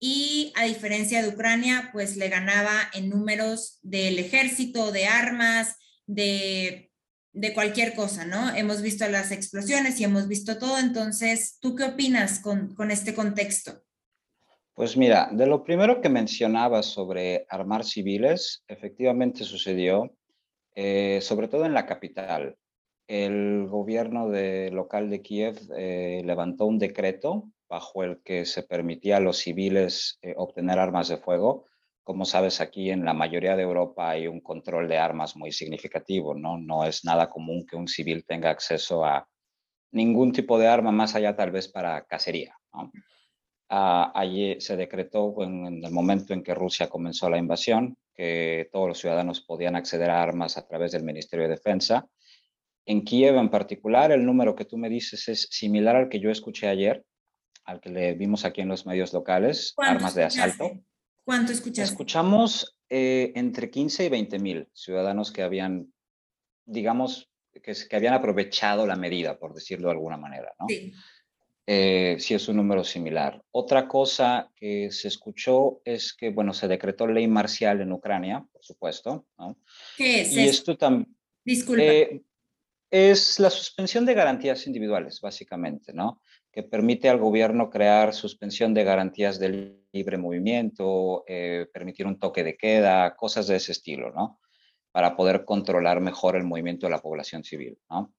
y 0.00 0.52
a 0.56 0.64
diferencia 0.64 1.22
de 1.22 1.28
Ucrania, 1.28 1.90
pues 1.92 2.16
le 2.16 2.28
ganaba 2.28 2.72
en 2.92 3.08
números 3.08 3.78
del 3.82 4.18
ejército, 4.18 4.92
de 4.92 5.06
armas, 5.06 5.76
de, 6.06 6.90
cualquier 7.54 7.94
cosa, 7.94 8.24
¿no? 8.24 8.54
Hemos 8.54 8.82
visto 8.82 9.08
las 9.08 9.32
explosiones 9.32 9.98
y 9.98 10.04
hemos 10.04 10.28
visto 10.28 10.58
todo, 10.58 10.78
entonces, 10.78 11.58
¿tú 11.60 11.74
qué 11.74 11.84
opinas 11.84 12.40
con, 12.40 12.74
con 12.74 12.90
este 12.90 13.14
contexto? 13.14 13.82
Pues 14.74 14.96
mira, 14.96 15.28
de 15.32 15.46
lo 15.46 15.62
primero 15.62 16.00
que 16.00 16.08
mencionabas 16.08 16.86
sobre 16.86 17.46
armar 17.48 17.84
civiles, 17.84 18.64
efectivamente 18.66 19.44
sucedió, 19.44 20.16
eh, 20.74 21.20
sobre 21.22 21.48
todo 21.48 21.64
en 21.64 21.74
la 21.74 21.86
capital. 21.86 22.56
El 23.06 23.66
gobierno 23.68 24.28
de, 24.28 24.70
local 24.70 25.10
de 25.10 25.20
Kiev 25.20 25.58
eh, 25.76 26.22
levantó 26.24 26.64
un 26.66 26.78
decreto 26.78 27.50
bajo 27.68 28.02
el 28.02 28.22
que 28.22 28.46
se 28.46 28.62
permitía 28.62 29.18
a 29.18 29.20
los 29.20 29.38
civiles 29.38 30.18
eh, 30.22 30.34
obtener 30.36 30.78
armas 30.78 31.08
de 31.08 31.18
fuego. 31.18 31.66
Como 32.02 32.24
sabes, 32.24 32.60
aquí 32.60 32.90
en 32.90 33.04
la 33.04 33.14
mayoría 33.14 33.56
de 33.56 33.62
Europa 33.62 34.10
hay 34.10 34.26
un 34.26 34.40
control 34.40 34.88
de 34.88 34.98
armas 34.98 35.36
muy 35.36 35.52
significativo, 35.52 36.34
¿no? 36.34 36.58
No 36.58 36.84
es 36.84 37.04
nada 37.04 37.28
común 37.28 37.66
que 37.66 37.76
un 37.76 37.88
civil 37.88 38.24
tenga 38.24 38.50
acceso 38.50 39.04
a 39.04 39.28
ningún 39.90 40.32
tipo 40.32 40.58
de 40.58 40.66
arma 40.66 40.92
más 40.92 41.14
allá 41.14 41.36
tal 41.36 41.50
vez 41.50 41.68
para 41.68 42.04
cacería. 42.04 42.56
Ah, 43.70 44.12
allí 44.14 44.60
se 44.60 44.76
decretó 44.76 45.34
en, 45.42 45.82
el 45.82 45.90
momento 45.90 46.32
en 46.34 46.42
que 46.42 46.54
Rusia 46.54 46.88
comenzó 46.88 47.30
la 47.30 47.38
invasión 47.38 47.96
que 48.14 48.68
todos 48.70 48.88
los 48.88 48.98
ciudadanos 48.98 49.40
podían 49.40 49.74
acceder 49.74 50.10
a 50.10 50.22
armas 50.22 50.56
a 50.56 50.66
través 50.66 50.92
del 50.92 51.02
Ministerio 51.02 51.44
de 51.44 51.54
Defensa. 51.54 52.06
En 52.86 53.04
Kiev 53.04 53.36
en 53.36 53.50
particular, 53.50 54.12
el 54.12 54.24
número 54.24 54.54
que 54.54 54.64
tú 54.64 54.76
me 54.76 54.88
dices 54.88 55.28
es 55.28 55.48
similar 55.50 55.96
al 55.96 56.08
que 56.08 56.20
yo 56.20 56.30
escuché 56.30 56.68
ayer, 56.68 57.04
al 57.64 57.80
que 57.80 57.90
le 57.90 58.14
vimos 58.14 58.44
aquí 58.44 58.60
en 58.60 58.68
los 58.68 58.86
medios 58.86 59.12
locales, 59.12 59.74
armas 59.78 60.14
de 60.14 60.24
asalto. 60.24 60.70
¿Cuánto 61.24 61.52
escuchaste? 61.52 61.90
Escuchamos 61.90 62.76
eh, 62.90 63.32
entre 63.34 63.70
15 63.70 64.04
y 64.04 64.08
20 64.10 64.38
mil 64.38 64.68
ciudadanos 64.74 65.32
que 65.32 65.42
habían, 65.42 65.92
digamos, 66.66 67.30
que, 67.52 67.60
que, 67.60 67.96
habían 67.96 68.14
aprovechado 68.14 68.86
la 68.86 68.96
medida, 68.96 69.38
por 69.38 69.54
decirlo 69.54 69.88
de 69.88 69.94
alguna 69.94 70.18
manera. 70.18 70.52
¿no? 70.58 70.66
Sí. 70.68 70.92
Eh, 71.66 72.16
si 72.18 72.34
es 72.34 72.46
un 72.48 72.56
número 72.56 72.84
similar. 72.84 73.42
Otra 73.50 73.88
cosa 73.88 74.50
que 74.54 74.90
se 74.90 75.08
escuchó 75.08 75.80
es 75.84 76.12
que, 76.12 76.28
bueno, 76.28 76.52
se 76.52 76.68
decretó 76.68 77.06
ley 77.06 77.26
marcial 77.26 77.80
en 77.80 77.92
Ucrania, 77.92 78.46
por 78.52 78.62
supuesto. 78.62 79.26
¿no? 79.38 79.56
¿Qué 79.96 80.22
es? 80.22 80.32
Y 80.32 80.40
esto 80.40 80.76
también... 80.76 81.16
Disculpe. 81.42 82.02
Eh, 82.02 82.22
es 82.94 83.40
la 83.40 83.50
suspensión 83.50 84.06
de 84.06 84.14
garantías 84.14 84.68
individuales, 84.68 85.20
básicamente, 85.20 85.92
¿no? 85.92 86.22
Que 86.52 86.62
permite 86.62 87.08
al 87.08 87.18
gobierno 87.18 87.68
crear 87.68 88.14
suspensión 88.14 88.72
de 88.72 88.84
garantías 88.84 89.40
de 89.40 89.80
libre 89.90 90.16
movimiento, 90.16 91.24
eh, 91.26 91.66
permitir 91.72 92.06
un 92.06 92.20
toque 92.20 92.44
de 92.44 92.56
queda, 92.56 93.16
cosas 93.16 93.48
de 93.48 93.56
ese 93.56 93.72
estilo, 93.72 94.12
¿no? 94.12 94.38
Para 94.92 95.16
poder 95.16 95.44
controlar 95.44 96.00
mejor 96.00 96.36
el 96.36 96.44
movimiento 96.44 96.86
de 96.86 96.92
la 96.92 97.00
población 97.02 97.42
civil, 97.42 97.76
¿no? 97.90 98.14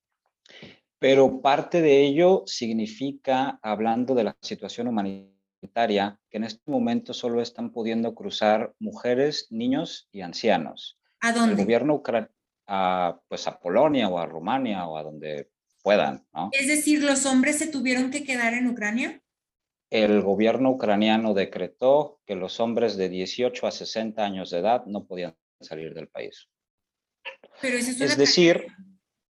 Pero 0.99 1.39
parte 1.39 1.81
de 1.81 2.01
ello 2.01 2.43
significa, 2.45 3.57
hablando 3.61 4.13
de 4.13 4.25
la 4.25 4.35
situación 4.41 4.89
humanitaria, 4.89 6.19
que 6.29 6.35
en 6.35 6.43
este 6.43 6.69
momento 6.69 7.13
solo 7.13 7.41
están 7.41 7.71
pudiendo 7.71 8.13
cruzar 8.13 8.73
mujeres, 8.79 9.47
niños 9.51 10.09
y 10.11 10.19
ancianos. 10.19 10.99
¿A 11.21 11.31
dónde? 11.31 11.53
El 11.53 11.61
gobierno 11.61 11.93
a, 12.67 13.19
pues 13.27 13.47
a 13.47 13.59
Polonia 13.59 14.07
o 14.09 14.19
a 14.19 14.25
Rumania 14.25 14.85
o 14.87 14.97
a 14.97 15.03
donde 15.03 15.49
puedan. 15.83 16.25
¿no? 16.33 16.49
Es 16.51 16.67
decir, 16.67 17.03
¿los 17.03 17.25
hombres 17.25 17.57
se 17.57 17.67
tuvieron 17.67 18.11
que 18.11 18.23
quedar 18.23 18.53
en 18.53 18.67
Ucrania? 18.67 19.21
El 19.89 20.21
gobierno 20.21 20.71
ucraniano 20.71 21.33
decretó 21.33 22.19
que 22.25 22.35
los 22.35 22.59
hombres 22.59 22.97
de 22.97 23.07
18 23.07 23.67
a 23.67 23.71
60 23.71 24.23
años 24.23 24.49
de 24.49 24.59
edad 24.59 24.85
no 24.87 25.05
podían 25.05 25.35
salir 25.61 25.93
del 25.93 26.07
país. 26.07 26.49
Pero 27.61 27.77
eso 27.77 27.91
es, 27.91 28.01
es 28.01 28.17
decir, 28.17 28.65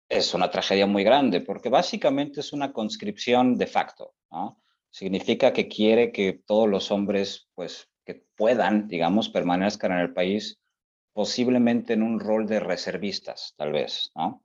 es 0.08 0.34
una 0.34 0.50
tragedia 0.50 0.86
muy 0.86 1.04
grande 1.04 1.40
porque 1.40 1.68
básicamente 1.68 2.40
es 2.40 2.52
una 2.52 2.72
conscripción 2.72 3.56
de 3.56 3.66
facto, 3.66 4.14
¿no? 4.30 4.62
Significa 4.90 5.52
que 5.52 5.68
quiere 5.68 6.12
que 6.12 6.40
todos 6.46 6.68
los 6.68 6.90
hombres, 6.90 7.48
pues, 7.54 7.88
que 8.04 8.24
puedan, 8.36 8.88
digamos, 8.88 9.28
permanezcan 9.28 9.92
en 9.92 9.98
el 9.98 10.14
país, 10.14 10.58
posiblemente 11.12 11.94
en 11.94 12.02
un 12.02 12.20
rol 12.20 12.46
de 12.46 12.60
reservistas, 12.60 13.54
tal 13.56 13.72
vez, 13.72 14.10
¿no? 14.14 14.44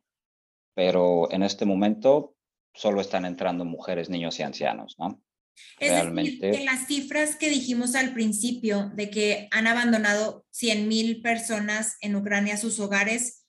Pero 0.74 1.32
en 1.32 1.44
este 1.44 1.66
momento 1.66 2.36
solo 2.74 3.02
están 3.02 3.26
entrando 3.26 3.66
mujeres, 3.66 4.10
niños 4.10 4.40
y 4.40 4.44
ancianos, 4.44 4.96
¿no? 4.98 5.22
Es 5.80 5.92
Realmente... 5.92 6.48
decir, 6.48 6.60
que 6.60 6.66
las 6.66 6.88
cifras 6.88 7.36
que 7.36 7.50
dijimos 7.50 7.94
al 7.94 8.14
principio 8.14 8.92
de 8.96 9.12
que 9.12 9.48
han 9.52 9.68
abandonado 9.68 10.46
100.000 10.52 11.22
personas 11.22 11.98
en 12.02 12.16
Ucrania 12.16 12.58
sus 12.58 12.80
hogares, 12.80 13.44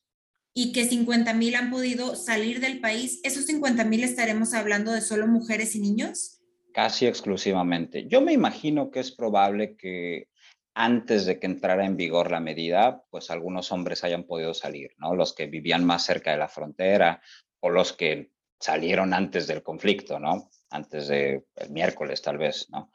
y 0.55 0.73
que 0.73 0.85
50 0.85 1.35
mil 1.35 1.57
han 1.57 1.71
podido 1.71 2.15
salir 2.15 2.61
del 2.61 2.81
país, 2.81 3.21
¿esos 3.25 3.45
50 3.47 3.85
mil 3.85 4.05
estaremos 4.05 4.55
hablando 4.55 4.93
de 4.93 5.01
solo 5.01 5.27
mujeres 5.27 5.75
y 5.75 5.81
niños? 5.81 6.41
Casi 6.73 7.07
exclusivamente. 7.07 8.07
Yo 8.09 8.21
me 8.21 8.33
imagino 8.33 8.91
que 8.91 9.01
es 9.01 9.11
probable 9.11 9.77
que 9.77 10.29
antes 10.75 11.27
de 11.27 11.39
que 11.39 11.47
entrara 11.47 11.85
en 11.87 11.97
vigor 11.97 12.31
la 12.31 12.41
medida, 12.41 13.05
pues 13.11 13.31
algunos 13.31 13.73
hombres 13.73 14.05
hayan 14.05 14.25
podido 14.25 14.55
salir, 14.55 14.91
¿no? 14.99 15.15
Los 15.15 15.35
que 15.35 15.47
vivían 15.47 15.85
más 15.85 16.05
cerca 16.05 16.33
de 16.33 16.39
la 16.39 16.49
frontera 16.49 17.23
o 17.61 17.71
los 17.71 17.93
que 17.93 18.33
salieron 18.61 19.15
antes 19.15 19.47
del 19.47 19.63
conflicto, 19.63 20.19
¿no? 20.19 20.51
Antes 20.71 21.09
del 21.09 21.45
miércoles 21.71 22.23
tal 22.23 22.39
vez, 22.39 22.69
¿no? 22.71 22.91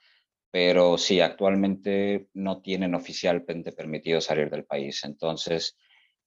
Pero 0.51 0.97
sí, 0.97 1.21
actualmente 1.21 2.29
no 2.33 2.61
tienen 2.61 2.95
oficialmente 2.95 3.71
permitido 3.71 4.19
salir 4.19 4.49
del 4.49 4.65
país. 4.65 5.03
Entonces, 5.03 5.77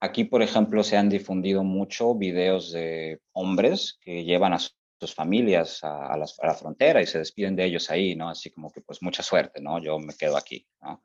Aquí, 0.03 0.25
por 0.25 0.43
ejemplo, 0.43 0.83
se 0.83 0.97
han 0.97 1.09
difundido 1.09 1.63
mucho 1.63 2.17
videos 2.17 2.73
de 2.73 3.21
hombres 3.35 4.01
que 4.01 4.25
llevan 4.25 4.53
a 4.53 4.59
sus 4.59 5.15
familias 5.15 5.79
a, 5.85 6.17
la, 6.17 6.55
frontera 6.55 7.01
y 7.01 7.07
se 7.07 7.21
despiden 7.21 7.55
de 7.55 7.67
ellos 7.67 7.89
ahí, 7.89 8.17
¿no? 8.17 8.29
Así 8.29 8.51
como 8.51 8.73
que, 8.73 8.81
pues, 8.81 9.01
mucha 9.01 9.23
suerte, 9.23 9.61
¿no? 9.61 9.81
Yo 9.81 10.01
me 10.01 10.17
quedo 10.17 10.37
aquí, 10.37 10.67
¿no? 10.81 11.05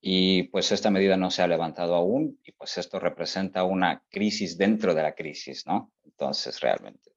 Y 0.00 0.44
pues 0.44 0.70
esta 0.70 0.90
medida 0.90 1.16
no 1.16 1.30
se 1.30 1.42
ha 1.42 1.48
levantado 1.48 1.94
aún 1.94 2.40
y 2.44 2.52
pues 2.52 2.78
esto 2.78 3.00
representa 3.00 3.64
una 3.64 4.04
crisis 4.08 4.56
dentro 4.56 4.94
de 4.94 5.02
la 5.02 5.14
crisis, 5.14 5.66
¿no? 5.66 5.92
Entonces, 6.04 6.60
realmente. 6.60 7.10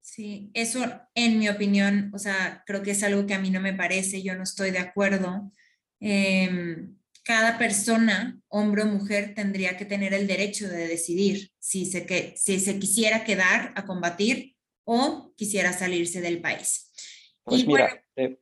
Sí, 0.00 0.50
eso 0.54 0.84
en 1.14 1.38
mi 1.38 1.48
opinión, 1.48 2.10
o 2.14 2.18
sea, 2.18 2.62
creo 2.66 2.82
que 2.82 2.92
es 2.92 3.02
algo 3.02 3.26
que 3.26 3.34
a 3.34 3.38
mí 3.38 3.50
no 3.50 3.60
me 3.60 3.72
parece, 3.72 4.22
yo 4.22 4.34
no 4.34 4.42
estoy 4.42 4.70
de 4.70 4.78
acuerdo. 4.78 5.52
Eh, 6.00 6.88
cada 7.24 7.56
persona, 7.56 8.40
hombre 8.48 8.82
o 8.82 8.86
mujer, 8.86 9.34
tendría 9.34 9.76
que 9.76 9.84
tener 9.84 10.12
el 10.12 10.26
derecho 10.26 10.68
de 10.68 10.88
decidir 10.88 11.50
si 11.58 11.86
se, 11.86 12.04
que, 12.04 12.34
si 12.36 12.58
se 12.58 12.78
quisiera 12.78 13.24
quedar 13.24 13.72
a 13.76 13.84
combatir 13.84 14.56
o 14.84 15.32
quisiera 15.36 15.72
salirse 15.72 16.20
del 16.20 16.40
país. 16.40 16.92
Pues 17.44 17.66
mira, 17.66 18.04
eh, 18.16 18.38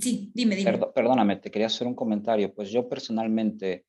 sí, 0.00 0.30
dime, 0.34 0.56
dime. 0.56 0.78
perdóname, 0.94 1.36
te 1.36 1.50
quería 1.50 1.66
hacer 1.66 1.86
un 1.86 1.94
comentario. 1.94 2.54
Pues 2.54 2.70
yo 2.70 2.88
personalmente, 2.88 3.86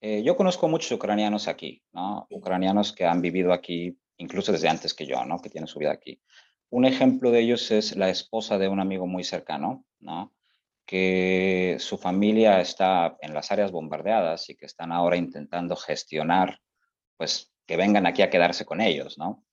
eh, 0.00 0.22
yo 0.22 0.36
conozco 0.36 0.68
muchos 0.68 0.92
ucranianos 0.92 1.48
aquí, 1.48 1.82
¿no? 1.92 2.26
Ucranianos 2.30 2.92
que 2.92 3.04
han 3.04 3.20
vivido 3.20 3.52
aquí 3.52 3.98
incluso 4.16 4.52
desde 4.52 4.68
antes 4.68 4.94
que 4.94 5.06
yo, 5.06 5.24
¿no? 5.24 5.40
Que 5.40 5.50
tienen 5.50 5.68
su 5.68 5.78
vida 5.78 5.92
aquí. 5.92 6.20
Un 6.70 6.84
ejemplo 6.84 7.30
de 7.30 7.40
ellos 7.40 7.70
es 7.70 7.96
la 7.96 8.10
esposa 8.10 8.58
de 8.58 8.68
un 8.68 8.80
amigo 8.80 9.06
muy 9.06 9.24
cercano, 9.24 9.84
¿no? 10.00 10.34
que 10.86 11.76
su 11.80 11.96
familia 11.96 12.60
está 12.60 13.16
en 13.20 13.32
las 13.32 13.50
áreas 13.50 13.72
bombardeadas 13.72 14.50
y 14.50 14.56
que 14.56 14.66
están 14.66 14.92
ahora 14.92 15.16
intentando 15.16 15.76
gestionar, 15.76 16.60
pues, 17.16 17.52
que 17.66 17.76
vengan 17.76 18.06
aquí 18.06 18.22
a 18.22 18.30
quedarse 18.30 18.64
con 18.66 18.80
ellos, 18.80 19.16
¿no? 19.16 19.44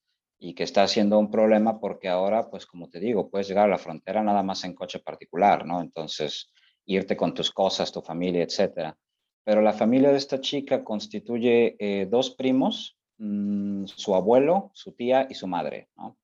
Y 0.44 0.54
que 0.54 0.64
está 0.64 0.86
siendo 0.88 1.18
un 1.18 1.30
problema 1.30 1.78
porque 1.78 2.08
ahora, 2.08 2.50
pues, 2.50 2.66
como 2.66 2.88
te 2.88 2.98
digo, 2.98 3.30
puedes 3.30 3.46
llegar 3.46 3.66
a 3.66 3.70
la 3.70 3.78
frontera 3.78 4.22
nada 4.22 4.42
más 4.42 4.64
en 4.64 4.74
coche 4.74 4.98
particular, 4.98 5.64
¿no? 5.64 5.80
Entonces, 5.80 6.50
irte 6.84 7.16
con 7.16 7.32
tus 7.32 7.52
cosas, 7.52 7.92
tu 7.92 8.02
familia, 8.02 8.42
etcétera. 8.42 8.96
Pero 9.44 9.62
la 9.62 9.72
familia 9.72 10.10
de 10.10 10.16
esta 10.16 10.40
chica 10.40 10.82
constituye 10.82 11.76
eh, 11.78 12.06
dos 12.10 12.30
primos, 12.30 12.98
mm, 13.18 13.84
su 13.86 14.14
abuelo, 14.16 14.72
su 14.74 14.92
tía 14.92 15.28
y 15.30 15.34
su 15.34 15.46
madre, 15.46 15.88
¿no? 15.96 16.18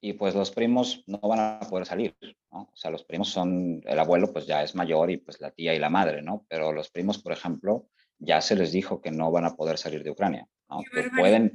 y 0.00 0.12
pues 0.12 0.34
los 0.34 0.50
primos 0.50 1.02
no 1.06 1.18
van 1.18 1.40
a 1.40 1.60
poder 1.68 1.86
salir, 1.86 2.16
¿no? 2.52 2.70
O 2.72 2.76
sea, 2.76 2.90
los 2.90 3.04
primos 3.04 3.28
son, 3.30 3.82
el 3.84 3.98
abuelo 3.98 4.32
pues 4.32 4.46
ya 4.46 4.62
es 4.62 4.74
mayor 4.74 5.10
y 5.10 5.16
pues 5.16 5.40
la 5.40 5.50
tía 5.50 5.74
y 5.74 5.78
la 5.78 5.90
madre, 5.90 6.22
¿no? 6.22 6.46
Pero 6.48 6.72
los 6.72 6.90
primos, 6.90 7.18
por 7.18 7.32
ejemplo, 7.32 7.88
ya 8.18 8.40
se 8.40 8.54
les 8.54 8.70
dijo 8.70 9.00
que 9.00 9.10
no 9.10 9.30
van 9.32 9.44
a 9.44 9.56
poder 9.56 9.76
salir 9.78 10.04
de 10.04 10.10
Ucrania, 10.10 10.46
¿no? 10.68 10.82
Que 10.92 11.10
pueden, 11.16 11.52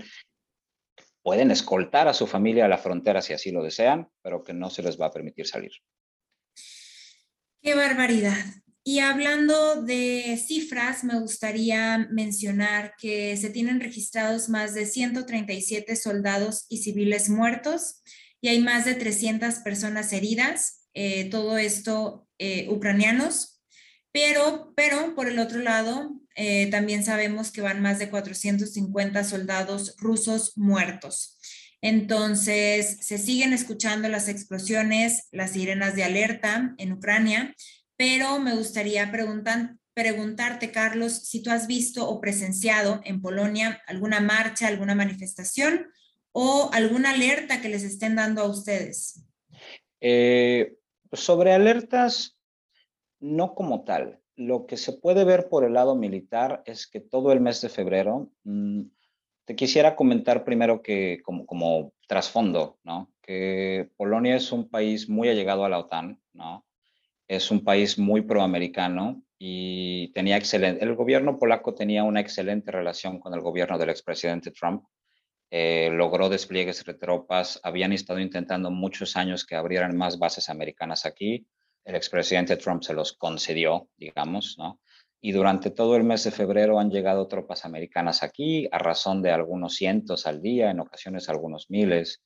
pueden 1.23 1.51
escoltar 1.51 2.07
a 2.07 2.13
su 2.13 2.27
familia 2.27 2.65
a 2.65 2.67
la 2.67 2.77
frontera 2.77 3.21
si 3.21 3.33
así 3.33 3.51
lo 3.51 3.63
desean, 3.63 4.09
pero 4.21 4.43
que 4.43 4.53
no 4.53 4.69
se 4.69 4.83
les 4.83 4.99
va 4.99 5.07
a 5.07 5.11
permitir 5.11 5.47
salir. 5.47 5.71
Qué 7.61 7.75
barbaridad. 7.75 8.45
Y 8.85 8.99
hablando 8.99 9.81
de 9.81 10.37
cifras, 10.45 11.05
me 11.05 11.17
gustaría 11.17 12.09
mencionar 12.11 12.93
que 12.99 13.37
se 13.37 13.49
tienen 13.49 13.79
registrados 13.79 14.49
más 14.49 14.73
de 14.73 14.85
137 14.85 15.95
soldados 15.95 16.65
y 16.67 16.79
civiles 16.79 17.29
muertos, 17.29 18.03
y 18.41 18.49
hay 18.49 18.59
más 18.59 18.83
de 18.83 18.95
300 18.95 19.55
personas 19.59 20.11
heridas. 20.11 20.81
eh, 20.95 21.27
todo 21.31 21.57
esto 21.57 22.27
eh, 22.37 22.67
ucranianos, 22.69 23.63
pero, 24.11 24.73
pero 24.75 25.15
por 25.15 25.27
el 25.27 25.39
otro 25.39 25.59
lado, 25.59 26.11
eh, 26.35 26.69
también 26.71 27.03
sabemos 27.03 27.51
que 27.51 27.61
van 27.61 27.81
más 27.81 27.99
de 27.99 28.09
450 28.09 29.23
soldados 29.23 29.95
rusos 29.97 30.53
muertos. 30.57 31.37
Entonces, 31.81 32.97
se 33.01 33.17
siguen 33.17 33.51
escuchando 33.51 34.07
las 34.07 34.29
explosiones, 34.29 35.27
las 35.31 35.51
sirenas 35.51 35.95
de 35.95 36.05
alerta 36.05 36.73
en 36.77 36.93
Ucrania, 36.93 37.53
pero 37.97 38.39
me 38.39 38.55
gustaría 38.55 39.11
preguntar, 39.11 39.75
preguntarte, 39.93 40.71
Carlos, 40.71 41.27
si 41.27 41.43
tú 41.43 41.51
has 41.51 41.67
visto 41.67 42.09
o 42.09 42.21
presenciado 42.21 43.01
en 43.03 43.21
Polonia 43.21 43.81
alguna 43.85 44.21
marcha, 44.21 44.67
alguna 44.67 44.95
manifestación 44.95 45.87
o 46.31 46.69
alguna 46.73 47.11
alerta 47.11 47.61
que 47.61 47.69
les 47.69 47.83
estén 47.83 48.15
dando 48.15 48.41
a 48.41 48.49
ustedes. 48.49 49.23
Eh, 49.99 50.75
sobre 51.11 51.53
alertas, 51.53 52.37
no 53.19 53.53
como 53.53 53.83
tal. 53.83 54.22
Lo 54.35 54.65
que 54.65 54.77
se 54.77 54.93
puede 54.93 55.23
ver 55.23 55.47
por 55.49 55.63
el 55.63 55.73
lado 55.73 55.95
militar 55.95 56.63
es 56.65 56.87
que 56.87 56.99
todo 56.99 57.31
el 57.31 57.39
mes 57.39 57.61
de 57.61 57.69
febrero, 57.69 58.31
mm, 58.43 58.81
te 59.45 59.55
quisiera 59.55 59.95
comentar 59.95 60.43
primero 60.43 60.81
que 60.81 61.21
como, 61.23 61.93
trasfondo, 62.07 62.79
¿no? 62.83 63.11
que 63.21 63.89
Polonia 63.97 64.35
es 64.35 64.51
un 64.51 64.69
país 64.69 65.09
muy 65.09 65.29
allegado 65.29 65.65
a 65.65 65.69
la 65.69 65.79
OTAN, 65.79 66.21
¿no? 66.33 66.65
es 67.27 67.51
un 67.51 67.63
país 67.63 67.97
muy 67.97 68.21
proamericano 68.21 69.23
y 69.37 70.11
tenía 70.13 70.37
excelente, 70.37 70.83
el 70.83 70.95
gobierno 70.95 71.37
polaco 71.37 71.73
tenía 71.73 72.03
una 72.03 72.19
excelente 72.19 72.71
relación 72.71 73.19
con 73.19 73.33
el 73.33 73.41
gobierno 73.41 73.77
del 73.77 73.89
expresidente 73.89 74.51
Trump. 74.51 74.85
Eh, 75.51 75.89
logró 75.91 76.29
despliegues 76.29 76.83
de 76.83 76.93
tropas, 76.95 77.59
habían 77.63 77.93
estado 77.93 78.19
intentando 78.19 78.71
muchos 78.71 79.15
años 79.15 79.45
que 79.45 79.55
abrieran 79.55 79.95
más 79.95 80.17
bases 80.17 80.49
americanas 80.49 81.05
aquí. 81.05 81.45
El 81.85 81.95
expresidente 81.95 82.57
Trump 82.57 82.83
se 82.83 82.93
los 82.93 83.13
concedió, 83.13 83.89
digamos, 83.97 84.55
¿no? 84.57 84.79
Y 85.21 85.31
durante 85.31 85.71
todo 85.71 85.95
el 85.95 86.03
mes 86.03 86.23
de 86.25 86.31
febrero 86.31 86.79
han 86.79 86.91
llegado 86.91 87.27
tropas 87.27 87.63
americanas 87.63 88.23
aquí 88.23 88.67
a 88.71 88.77
razón 88.77 89.21
de 89.21 89.31
algunos 89.31 89.75
cientos 89.75 90.27
al 90.27 90.41
día, 90.41 90.69
en 90.69 90.81
ocasiones 90.81 91.29
algunos 91.29 91.69
miles. 91.69 92.21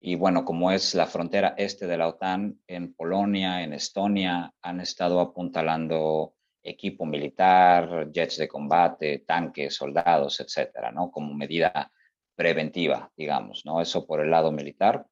Y 0.00 0.16
bueno, 0.16 0.44
como 0.44 0.72
es 0.72 0.94
la 0.94 1.06
frontera 1.06 1.54
este 1.56 1.86
de 1.86 1.96
la 1.96 2.08
OTAN, 2.08 2.60
en 2.66 2.92
Polonia, 2.92 3.62
en 3.62 3.72
Estonia, 3.72 4.52
han 4.62 4.80
estado 4.80 5.20
apuntalando 5.20 6.34
equipo 6.64 7.06
militar, 7.06 8.10
jets 8.12 8.38
de 8.38 8.48
combate, 8.48 9.20
tanques, 9.20 9.74
soldados, 9.74 10.40
etcétera, 10.40 10.90
¿no? 10.90 11.10
Como 11.10 11.34
medida 11.34 11.92
preventiva, 12.34 13.12
digamos, 13.16 13.64
¿no? 13.64 13.80
Eso 13.80 14.06
por 14.06 14.20
el 14.20 14.30
lado 14.30 14.50
militar. 14.50 15.06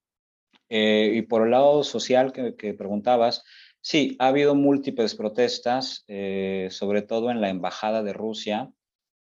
Eh, 0.68 1.12
y 1.14 1.22
por 1.22 1.42
el 1.42 1.50
lado 1.50 1.84
social 1.84 2.32
que, 2.32 2.74
preguntabas, 2.74 3.44
sí, 3.82 4.16
ha 4.18 4.28
habido 4.28 4.54
múltiples 4.54 5.14
protestas, 5.14 6.04
eh, 6.08 6.68
sobre 6.70 7.02
todo 7.02 7.30
en 7.30 7.42
la 7.42 7.50
Embajada 7.50 8.02
de 8.02 8.14
Rusia. 8.14 8.72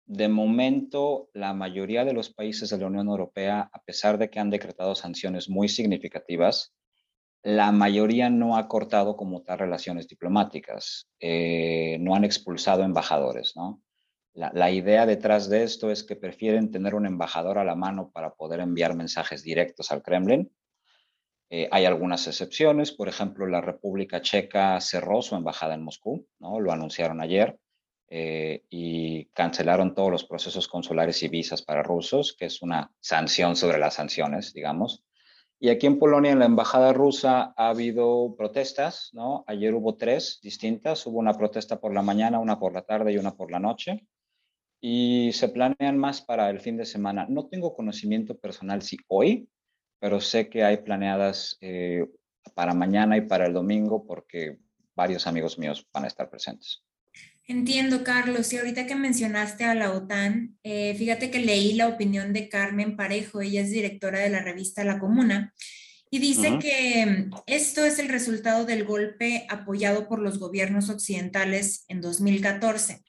De 0.06 0.28
momento, 0.28 1.30
la 1.34 1.54
mayoría 1.54 2.06
de 2.06 2.14
los 2.14 2.30
países 2.30 2.70
de 2.70 2.78
la 2.78 2.88
Unión 2.88 3.08
Europea, 3.08 3.70
a 3.74 3.82
pesar 3.84 4.20
de 4.20 4.30
que 4.30 4.40
han 4.40 4.52
decretado 4.52 4.94
sanciones 4.94 5.50
muy 5.50 5.70
significativas, 5.70 6.74
la 7.44 7.72
mayoría 7.72 8.30
no 8.30 8.58
ha 8.58 8.68
cortado 8.68 9.16
como 9.16 9.42
tal 9.42 9.60
relaciones 9.60 10.08
diplomáticas, 10.08 11.10
eh, 11.20 11.98
no 12.00 12.14
han 12.16 12.24
expulsado 12.24 12.84
embajadores, 12.84 13.54
¿no? 13.56 13.82
La, 14.34 14.72
idea 14.72 15.06
detrás 15.06 15.50
de 15.50 15.64
esto 15.64 15.92
es 15.92 16.04
que 16.06 16.16
prefieren 16.16 16.72
tener 16.72 16.96
un 16.96 17.06
embajador 17.06 17.58
a 17.58 17.66
la 17.66 17.76
mano 17.76 18.12
para 18.12 18.34
poder 18.34 18.62
enviar 18.62 18.96
mensajes 18.96 19.44
directos 19.44 19.92
al 19.92 20.02
Kremlin. 20.02 20.50
Eh, 21.54 21.68
hay 21.70 21.84
algunas 21.84 22.28
excepciones, 22.28 22.94
por 22.94 23.10
ejemplo, 23.10 23.46
la 23.46 23.60
República 23.60 24.22
Checa 24.22 24.80
cerró 24.80 25.22
su 25.22 25.36
embajada 25.36 25.76
en 25.76 25.84
Moscú, 25.84 26.26
¿no? 26.40 26.62
lo 26.62 26.72
anunciaron 26.72 27.20
ayer, 27.20 27.60
eh, 28.08 28.64
y 28.70 29.26
cancelaron 29.34 29.94
todos 29.94 30.12
los 30.12 30.24
procesos 30.24 30.70
consulares 30.70 31.22
y 31.24 31.28
visas 31.28 31.62
para 31.62 31.84
rusos, 31.84 32.38
que 32.40 32.46
es 32.46 32.62
una 32.62 32.90
sanción 33.02 33.58
sobre 33.58 33.80
las 33.80 33.96
sanciones, 33.96 34.54
digamos. 34.54 35.04
Y 35.60 35.68
aquí 35.68 35.88
en 35.88 36.00
Polonia, 36.00 36.32
en 36.32 36.40
la 36.40 36.46
embajada 36.46 36.94
rusa, 36.94 37.54
ha 37.58 37.68
habido 37.68 38.34
protestas, 38.38 39.10
¿no? 39.12 39.44
Ayer 39.46 39.76
hubo 39.76 39.96
tres 39.96 40.40
distintas. 40.42 41.06
Hubo 41.06 41.20
una 41.20 41.34
protesta 41.34 41.80
por 41.80 41.94
la 41.94 42.02
mañana, 42.02 42.40
una 42.40 42.58
por 42.60 42.74
la 42.74 42.82
tarde 42.82 43.12
y 43.12 43.18
una 43.18 43.36
por 43.36 43.52
la 43.52 43.60
noche. 43.60 44.08
Y 44.82 45.32
se 45.34 45.50
planean 45.50 46.00
más 46.00 46.22
para 46.22 46.50
el 46.50 46.62
fin 46.62 46.78
de 46.78 46.86
semana. 46.86 47.28
No 47.30 47.46
tengo 47.46 47.76
conocimiento 47.76 48.40
personal 48.40 48.82
si 48.82 48.98
hoy, 49.08 49.48
pero 50.02 50.20
sé 50.20 50.50
que 50.50 50.64
hay 50.64 50.78
planeadas 50.78 51.58
eh, 51.62 52.08
para 52.56 52.74
mañana 52.74 53.18
y 53.18 53.22
para 53.22 53.46
el 53.46 53.54
domingo 53.54 54.04
porque 54.04 54.58
varios 54.96 55.28
amigos 55.28 55.60
míos 55.60 55.88
van 55.94 56.06
a 56.06 56.08
estar 56.08 56.28
presentes. 56.28 56.84
Entiendo, 57.48 58.04
Carlos. 58.04 58.52
Y 58.52 58.58
ahorita 58.58 58.88
que 58.88 58.96
mencionaste 58.96 59.64
a 59.64 59.76
la 59.76 59.92
OTAN, 59.92 60.58
eh, 60.64 60.96
fíjate 60.96 61.30
que 61.30 61.40
leí 61.40 61.74
la 61.74 61.88
opinión 61.88 62.34
de 62.34 62.50
Carmen 62.50 62.96
Parejo, 62.96 63.42
ella 63.42 63.62
es 63.62 63.70
directora 63.70 64.20
de 64.20 64.30
la 64.30 64.42
revista 64.42 64.84
La 64.84 65.00
Comuna, 65.00 65.54
y 66.10 66.20
dice 66.20 66.58
que 66.60 67.30
esto 67.46 67.86
es 67.86 68.00
el 68.00 68.10
resultado 68.10 68.66
del 68.66 68.84
golpe 68.84 69.46
apoyado 69.50 70.08
por 70.08 70.20
los 70.20 70.40
gobiernos 70.40 70.90
occidentales 70.90 71.86
en 71.88 72.02
2014 72.02 73.04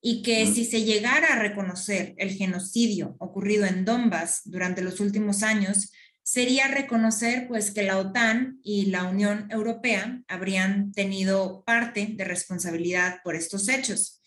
y 0.00 0.22
que 0.22 0.46
si 0.46 0.64
se 0.64 0.84
llegara 0.84 1.34
a 1.34 1.38
reconocer 1.38 2.14
el 2.16 2.30
genocidio 2.30 3.16
ocurrido 3.18 3.66
en 3.66 3.84
Donbass 3.84 4.42
durante 4.44 4.80
los 4.80 5.00
últimos 5.00 5.42
años, 5.42 5.92
sería 6.26 6.66
reconocer 6.66 7.46
pues 7.46 7.70
que 7.70 7.84
la 7.84 7.98
OTAN 7.98 8.58
y 8.64 8.86
la 8.86 9.04
Unión 9.04 9.46
Europea 9.48 10.24
habrían 10.26 10.90
tenido 10.90 11.62
parte 11.62 12.08
de 12.10 12.24
responsabilidad 12.24 13.20
por 13.22 13.36
estos 13.36 13.68
hechos. 13.68 14.20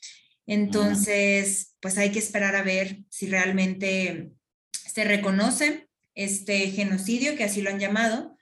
Entonces, 0.47 1.75
pues 1.81 1.97
hay 1.97 2.11
que 2.11 2.19
esperar 2.19 2.55
a 2.55 2.63
ver 2.63 2.99
si 3.09 3.27
realmente 3.27 4.31
se 4.71 5.03
reconoce 5.03 5.89
este 6.15 6.69
genocidio, 6.69 7.35
que 7.35 7.43
así 7.43 7.61
lo 7.61 7.69
han 7.69 7.79
llamado. 7.79 8.37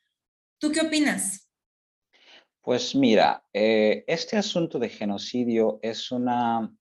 ¿Tú 0.60 0.72
qué 0.72 0.82
opinas? 0.82 1.52
Pues 2.62 2.94
mira, 2.94 3.44
eh, 3.54 4.04
este 4.06 4.38
asunto 4.38 4.78
de 4.78 4.90
genocidio 4.90 5.80
es 5.82 6.12
una, 6.12 6.72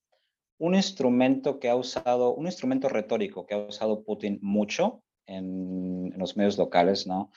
un 0.58 0.74
instrumento 0.74 1.58
que 1.58 1.70
ha 1.70 1.74
usado, 1.74 2.34
un 2.34 2.44
instrumento 2.44 2.90
retórico 2.90 3.46
que 3.46 3.54
ha 3.54 3.58
usado 3.66 4.04
Putin 4.04 4.38
mucho 4.42 5.02
en, 5.26 6.12
los 6.16 6.36
medios 6.36 6.58
locales, 6.58 7.06
¿no? 7.06 7.30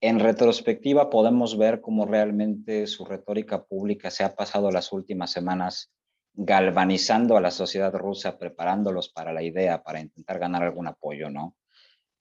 En 0.00 0.20
retrospectiva 0.20 1.08
podemos 1.08 1.56
ver 1.56 1.80
cómo 1.80 2.04
realmente 2.04 2.86
su 2.86 3.04
retórica 3.04 3.64
pública 3.64 4.10
se 4.10 4.24
ha 4.24 4.34
pasado 4.34 4.70
las 4.70 4.92
últimas 4.92 5.30
semanas 5.30 5.92
galvanizando 6.34 7.36
a 7.36 7.40
la 7.40 7.50
sociedad 7.50 7.94
rusa, 7.94 8.38
preparándolos 8.38 9.08
para 9.08 9.32
la 9.32 9.42
idea, 9.42 9.82
para 9.82 10.00
intentar 10.00 10.38
ganar 10.38 10.62
algún 10.62 10.88
apoyo, 10.88 11.30
¿no? 11.30 11.54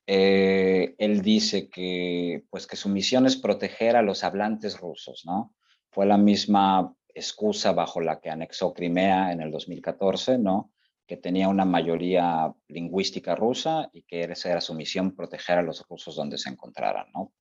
Eh, 0.06 0.95
él 0.97 1.21
dice 1.21 1.69
que, 1.69 2.43
pues, 2.49 2.67
que 2.67 2.76
su 2.76 2.89
misión 2.89 3.26
es 3.26 3.38
proteger 3.38 3.95
a 3.95 4.02
los 4.02 4.23
hablantes 4.23 4.80
rusos, 4.80 5.23
¿no? 5.26 5.54
Fue 5.89 6.06
la 6.06 6.17
misma 6.17 6.93
excusa 7.13 7.71
bajo 7.71 8.02
la 8.02 8.19
que 8.19 8.30
anexó 8.30 8.73
Crimea 8.73 9.32
en 9.32 9.41
el 9.41 9.52
2014, 9.52 10.38
¿no? 10.38 10.73
Que 11.06 11.18
tenía 11.18 11.50
una 11.50 11.66
mayoría 11.66 12.54
lingüística 12.68 13.36
rusa 13.36 13.89
y 13.94 14.04
que 14.04 14.24
esa 14.24 14.52
era 14.52 14.62
su 14.62 14.74
misión, 14.74 15.16
proteger 15.16 15.60
a 15.60 15.62
los 15.62 15.86
rusos 15.88 16.16
donde 16.16 16.38
se 16.38 16.50
encontraran. 16.50 17.08
¿no? 17.13 17.34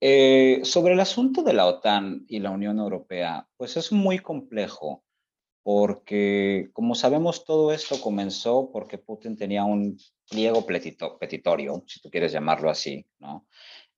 Eh, 0.00 0.60
sobre 0.64 0.94
el 0.94 1.00
asunto 1.00 1.42
de 1.42 1.52
la 1.52 1.66
OTAN 1.66 2.24
y 2.28 2.38
la 2.38 2.50
Unión 2.50 2.78
Europea, 2.78 3.48
pues 3.56 3.76
es 3.76 3.92
muy 3.92 4.18
complejo 4.18 5.02
porque, 5.62 6.68
como 6.74 6.94
sabemos, 6.94 7.44
todo 7.46 7.72
esto 7.72 8.00
comenzó 8.00 8.70
porque 8.70 8.98
Putin 8.98 9.36
tenía 9.36 9.64
un 9.64 9.98
pliego 10.28 10.66
petitorio, 10.66 11.82
si 11.86 12.00
tú 12.00 12.10
quieres 12.10 12.32
llamarlo 12.32 12.68
así, 12.68 13.06
¿no? 13.18 13.46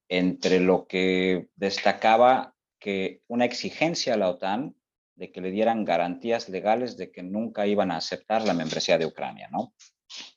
entre 0.09 0.61
lo 0.61 0.87
que 0.87 1.49
destacaba 1.57 2.55
que 2.79 3.23
una 3.27 3.45
exigencia 3.45 4.15
a 4.15 4.17
la 4.17 4.31
OTAN 4.31 4.77
de 5.17 5.33
que 5.33 5.41
le 5.41 5.51
dieran 5.51 5.85
garantías 5.85 6.49
legales 6.49 6.97
de 6.97 7.11
que 7.11 7.23
nunca 7.23 7.67
iban 7.67 7.91
a 7.91 7.97
aceptar 7.97 8.47
la 8.47 8.55
membresía 8.55 8.99
de 8.99 9.07
Ucrania, 9.07 9.49
¿no? 9.51 9.75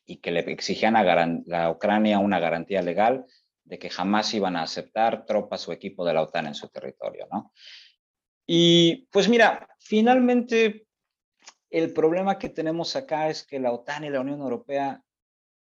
Y 0.05 0.17
que 0.17 0.31
le 0.31 0.39
exigían 0.39 0.95
a, 0.95 1.63
a 1.63 1.71
Ucrania 1.71 2.19
una 2.19 2.39
garantía 2.39 2.81
legal 2.81 3.25
de 3.63 3.77
que 3.77 3.89
jamás 3.89 4.33
iban 4.33 4.55
a 4.55 4.63
aceptar 4.63 5.25
tropas 5.25 5.67
o 5.67 5.73
equipo 5.73 6.03
de 6.05 6.13
la 6.13 6.23
OTAN 6.23 6.47
en 6.47 6.55
su 6.55 6.69
territorio, 6.69 7.27
¿no? 7.31 7.53
Y 8.47 9.07
pues 9.11 9.29
mira, 9.29 9.67
finalmente 9.79 10.87
el 11.69 11.93
problema 11.93 12.39
que 12.39 12.49
tenemos 12.49 12.95
acá 12.95 13.29
es 13.29 13.45
que 13.45 13.59
la 13.59 13.71
OTAN 13.71 14.05
y 14.05 14.09
la 14.09 14.21
Unión 14.21 14.41
Europea 14.41 15.03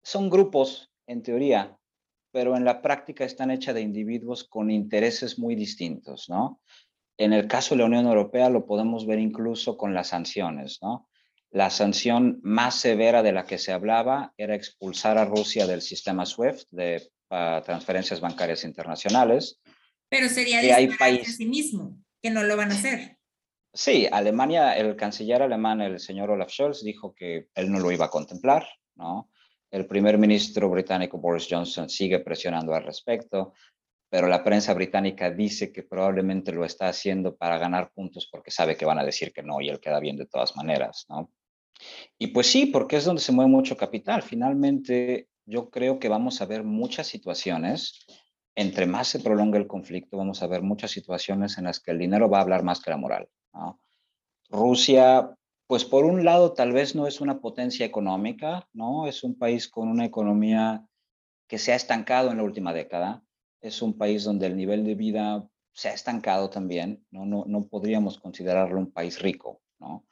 son 0.05 0.31
grupos, 0.31 0.93
en 1.09 1.23
teoría, 1.23 1.77
pero 2.31 2.57
en 2.57 2.65
la 2.65 2.83
práctica 2.83 3.25
están 3.25 3.51
hechas 3.51 3.75
de 3.75 3.81
individuos 3.81 4.45
con 4.45 4.71
intereses 4.71 5.39
muy 5.39 5.55
distintos, 5.55 6.29
¿no? 6.29 6.61
En 7.19 7.33
el 7.33 7.49
caso 7.49 7.75
de 7.75 7.81
la 7.81 7.87
Unión 7.87 8.07
Europea 8.07 8.51
lo 8.51 8.67
podemos 8.67 9.07
ver 9.07 9.19
incluso 9.19 9.77
con 9.77 9.95
las 9.95 10.09
sanciones, 10.09 10.79
¿no? 10.83 11.09
La 11.51 11.71
sanción 11.71 12.39
más 12.43 12.75
severa 12.75 13.23
de 13.23 13.33
la 13.33 13.47
que 13.47 13.57
se 13.57 13.73
hablaba 13.73 14.35
era 14.37 14.55
expulsar 14.55 15.17
a 15.17 15.25
Rusia 15.25 15.67
del 15.67 15.81
sistema 15.81 16.27
SWIFT 16.27 16.69
de 16.71 17.11
transferencias 17.65 18.21
bancarias 18.21 18.65
internacionales. 18.65 19.61
Pero 20.09 20.29
sería 20.29 20.61
que 20.61 20.73
hay 20.73 20.89
países 20.89 21.35
a 21.35 21.37
sí 21.39 21.47
mismo, 21.47 21.97
que 22.23 22.31
no 22.31 22.43
lo 22.43 22.57
van 22.57 22.73
a 22.73 22.75
hacer. 22.75 23.17
Sí, 23.73 24.09
Alemania, 24.11 24.77
el 24.77 24.97
canciller 24.97 25.43
alemán, 25.43 25.81
el 25.81 25.99
señor 25.99 26.31
Olaf 26.31 26.51
Scholz, 26.51 26.83
dijo 26.83 27.15
que 27.15 27.49
él 27.55 27.71
no 27.71 27.79
lo 27.79 27.91
iba 27.91 28.07
a 28.07 28.11
contemplar, 28.11 28.67
¿no? 28.95 29.31
El 29.71 29.87
primer 29.87 30.17
ministro 30.17 30.71
británico 30.71 31.19
Boris 31.19 31.47
Johnson 31.51 31.89
sigue 31.89 32.21
presionando 32.21 32.75
al 32.75 32.85
respecto, 32.85 33.53
pero 34.09 34.29
la 34.29 34.45
prensa 34.45 34.73
británica 34.75 35.31
dice 35.31 35.73
que 35.73 35.83
probablemente 35.83 36.53
lo 36.53 36.65
está 36.65 36.89
haciendo 36.89 37.37
para 37.37 37.59
ganar 37.59 37.93
puntos 37.93 38.29
porque 38.31 38.51
sabe 38.51 38.77
que 38.77 38.85
van 38.85 38.99
a 38.99 39.05
decir 39.05 39.33
que 39.33 39.43
no 39.43 39.61
y 39.61 39.69
él 39.69 39.81
queda 39.81 40.01
bien 40.01 40.17
de 40.17 40.27
todas 40.27 40.57
maneras, 40.57 41.07
¿no? 41.09 41.31
Y 42.19 42.29
pues 42.29 42.47
sí, 42.47 42.67
porque 42.67 42.97
es 42.97 43.05
donde 43.05 43.21
se 43.21 43.33
mueve 43.33 43.51
mucho 43.51 43.77
capital. 43.77 44.23
Finalmente, 44.23 45.29
yo 45.45 45.71
creo 45.71 45.99
que 45.99 46.09
vamos 46.09 46.41
a 46.41 46.47
ver 46.47 46.65
muchas 46.65 47.07
situaciones 47.07 48.07
entre 48.57 48.87
más 48.87 49.09
se 49.09 49.21
prolonga 49.21 49.59
el 49.59 49.67
conflicto, 49.67 50.17
vamos 50.17 50.43
a 50.43 50.47
ver 50.47 50.63
muchas 50.63 50.91
situaciones 50.91 51.59
en 51.59 51.65
las 51.65 51.79
que 51.79 51.91
el 51.91 51.99
dinero 51.99 52.29
va 52.29 52.39
a 52.39 52.41
hablar 52.41 52.65
más 52.65 52.81
que 52.81 52.91
la 52.91 52.97
moral. 52.97 53.29
Rusia, 54.49 55.37
pues 55.67 55.85
por 55.85 56.07
un 56.07 56.25
lado, 56.25 56.55
tal 56.55 56.73
vez 56.73 56.95
no 56.95 57.07
es 57.07 57.21
una 57.21 57.41
potencia 57.41 57.85
económica, 57.85 58.67
¿no? 58.73 59.07
Es 59.07 59.23
un 59.23 59.37
país 59.37 59.69
con 59.69 59.89
una 59.89 60.07
economía 60.07 60.87
que 61.47 61.59
se 61.59 61.73
ha 61.73 61.77
estancado 61.77 62.31
en 62.31 62.39
la 62.39 62.45
última 62.45 62.73
década. 62.73 63.23
Es 63.61 63.83
un 63.83 63.97
país 63.97 64.25
donde 64.25 64.47
el 64.47 64.57
nivel 64.57 64.85
de 64.85 64.95
vida 64.95 65.49
se 65.73 65.89
ha 65.89 65.95
estancado 65.95 66.51
también, 66.51 67.05
¿no? 67.11 67.27
No, 67.27 67.45
no 67.47 67.67
podríamos 67.67 68.19
considerarlo 68.19 68.79
un 68.79 68.93
país 68.93 69.21
rico, 69.21 69.61
¿no? 69.79 70.07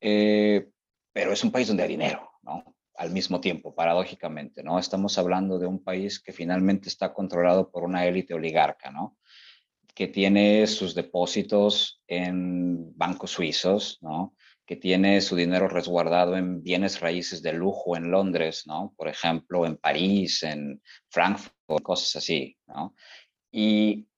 Eh, 0.00 0.68
pero 1.12 1.32
es 1.32 1.42
un 1.44 1.50
país 1.50 1.68
donde 1.68 1.84
hay 1.84 1.88
dinero, 1.88 2.30
¿no? 2.42 2.76
al 2.96 3.10
mismo 3.10 3.40
tiempo, 3.40 3.74
paradójicamente, 3.74 4.62
¿no? 4.62 4.78
Estamos 4.78 5.18
hablando 5.18 5.58
de 5.58 5.66
un 5.66 5.82
país 5.82 6.20
que 6.20 6.32
finalmente 6.32 6.88
está 6.88 7.12
controlado 7.12 7.70
por 7.70 7.84
una 7.84 8.06
élite 8.06 8.34
oligarca, 8.34 8.90
¿no? 8.90 9.18
Que 9.94 10.08
tiene 10.08 10.66
sus 10.66 10.94
depósitos 10.94 12.02
en 12.06 12.96
bancos 12.96 13.32
suizos, 13.32 13.98
¿no? 14.00 14.34
Que 14.66 14.76
tiene 14.76 15.20
su 15.20 15.36
dinero 15.36 15.68
resguardado 15.68 16.36
en 16.36 16.62
bienes 16.62 17.00
raíces 17.00 17.40
de 17.42 17.52
lujo 17.52 17.96
en 17.96 18.10
Londres, 18.10 18.64
¿no? 18.66 18.92
Por 18.96 19.08
ejemplo, 19.08 19.64
en 19.64 19.76
París, 19.76 20.42
en 20.42 20.82
Frankfurt, 21.08 21.82
cosas 21.82 22.16
así, 22.16 22.56
¿no? 22.66 22.94
Y 23.50 24.08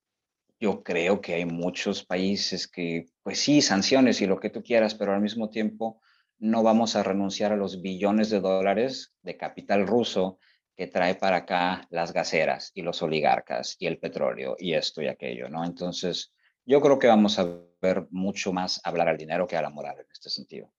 yo 0.59 0.83
creo 0.83 1.21
que 1.21 1.35
hay 1.35 1.45
muchos 1.45 2.05
países 2.05 2.67
que, 2.67 3.07
pues 3.23 3.39
sí, 3.41 3.63
sanciones 3.63 4.21
y 4.21 4.27
lo 4.27 4.41
que 4.41 4.51
tú 4.51 4.63
quieras, 4.63 4.95
pero 4.95 5.13
al 5.13 5.21
mismo 5.21 5.51
tiempo 5.51 6.01
no 6.39 6.63
vamos 6.63 6.97
a 6.97 7.03
renunciar 7.03 7.53
a 7.53 7.57
los 7.57 7.83
billones 7.83 8.31
de 8.31 8.41
dólares 8.41 9.13
de 9.23 9.37
capital 9.37 9.87
ruso 9.87 10.39
que 10.77 10.87
trae 10.87 11.17
para 11.17 11.39
acá 11.39 11.87
las 11.91 12.13
gaseras 12.13 12.71
y 12.75 12.83
los 12.83 13.03
oligarcas 13.03 13.77
y 13.81 13.87
el 13.87 13.99
petróleo 13.99 14.57
y 14.59 14.75
esto 14.75 15.03
y 15.03 15.09
aquello, 15.09 15.49
¿no? 15.49 15.65
Entonces, 15.65 16.33
yo 16.65 16.81
creo 16.81 16.99
que 16.99 17.09
vamos 17.09 17.39
a 17.39 17.68
ver 17.81 18.07
mucho 18.11 18.53
más 18.53 18.81
hablar 18.85 19.09
al 19.09 19.17
dinero 19.17 19.47
que 19.47 19.57
a 19.57 19.63
la 19.63 19.71
moral 19.71 19.97
en 19.99 20.07
este 20.13 20.31
sentido. 20.31 20.73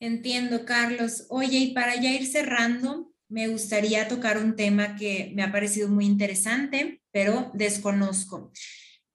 Entiendo, 0.00 0.64
Carlos. 0.64 1.26
Oye, 1.28 1.58
y 1.58 1.74
para 1.74 1.94
ya 1.94 2.10
ir 2.10 2.26
cerrando, 2.26 3.12
me 3.28 3.48
gustaría 3.48 4.08
tocar 4.08 4.36
un 4.38 4.56
tema 4.56 4.96
que 4.96 5.32
me 5.34 5.42
ha 5.42 5.52
parecido 5.52 5.88
muy 5.88 6.06
interesante, 6.06 7.00
pero 7.10 7.50
desconozco. 7.54 8.52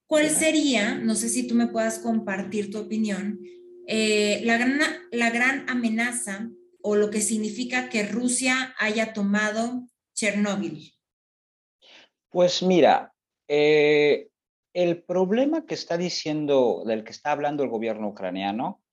¿Cuál 0.08 0.30
sería, 0.30 0.96
no 0.96 1.16
sé 1.16 1.28
si 1.28 1.46
tú 1.46 1.56
me 1.56 1.68
puedas 1.68 2.00
compartir 2.00 2.72
tu 2.72 2.80
opinión, 2.80 3.40
eh, 3.86 4.42
la, 4.46 4.58
gran, 4.58 4.80
la 5.12 5.30
gran 5.30 5.70
amenaza 5.70 6.50
o 6.82 6.96
lo 6.96 7.10
que 7.10 7.20
significa 7.20 7.90
que 7.90 8.04
Rusia 8.04 8.74
haya 8.80 9.14
tomado 9.14 9.88
Chernóbil? 10.14 10.94
Pues 12.30 12.64
mira, 12.64 13.14
eh, 13.48 14.30
el 14.78 15.02
problema 15.02 15.66
que 15.66 15.74
está 15.74 15.98
diciendo, 15.98 16.84
del 16.86 17.04
que 17.04 17.10
está 17.10 17.32
hablando 17.32 17.64
el 17.64 17.70
gobierno 17.70 18.10
ucraniano, 18.10 18.84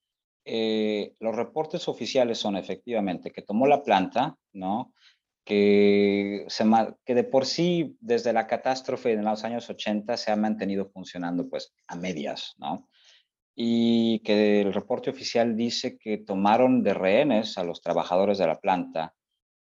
eh, 0.46 1.14
los 1.20 1.36
reportes 1.36 1.88
oficiales 1.88 2.38
son 2.38 2.56
efectivamente 2.56 3.30
que 3.30 3.42
tomó 3.42 3.66
la 3.66 3.82
planta, 3.82 4.38
¿no? 4.54 4.94
Que, 5.44 6.46
se, 6.48 6.64
que 7.04 7.14
de 7.14 7.24
por 7.24 7.44
sí, 7.44 7.98
desde 8.00 8.32
la 8.32 8.46
catástrofe 8.46 9.12
en 9.12 9.26
los 9.26 9.44
años 9.44 9.68
80, 9.68 10.16
se 10.16 10.30
ha 10.30 10.36
mantenido 10.36 10.86
funcionando 10.86 11.50
pues 11.50 11.74
a 11.86 11.96
medias, 11.96 12.54
¿no? 12.56 12.88
y 13.54 14.20
que 14.20 14.62
el 14.62 14.72
reporte 14.72 15.10
oficial 15.10 15.54
dice 15.54 15.96
que 15.96 16.18
tomaron 16.18 16.82
de 16.82 16.94
rehenes 16.94 17.56
a 17.56 17.62
los 17.62 17.82
trabajadores 17.82 18.38
de 18.38 18.46
la 18.48 18.58
planta 18.58 19.14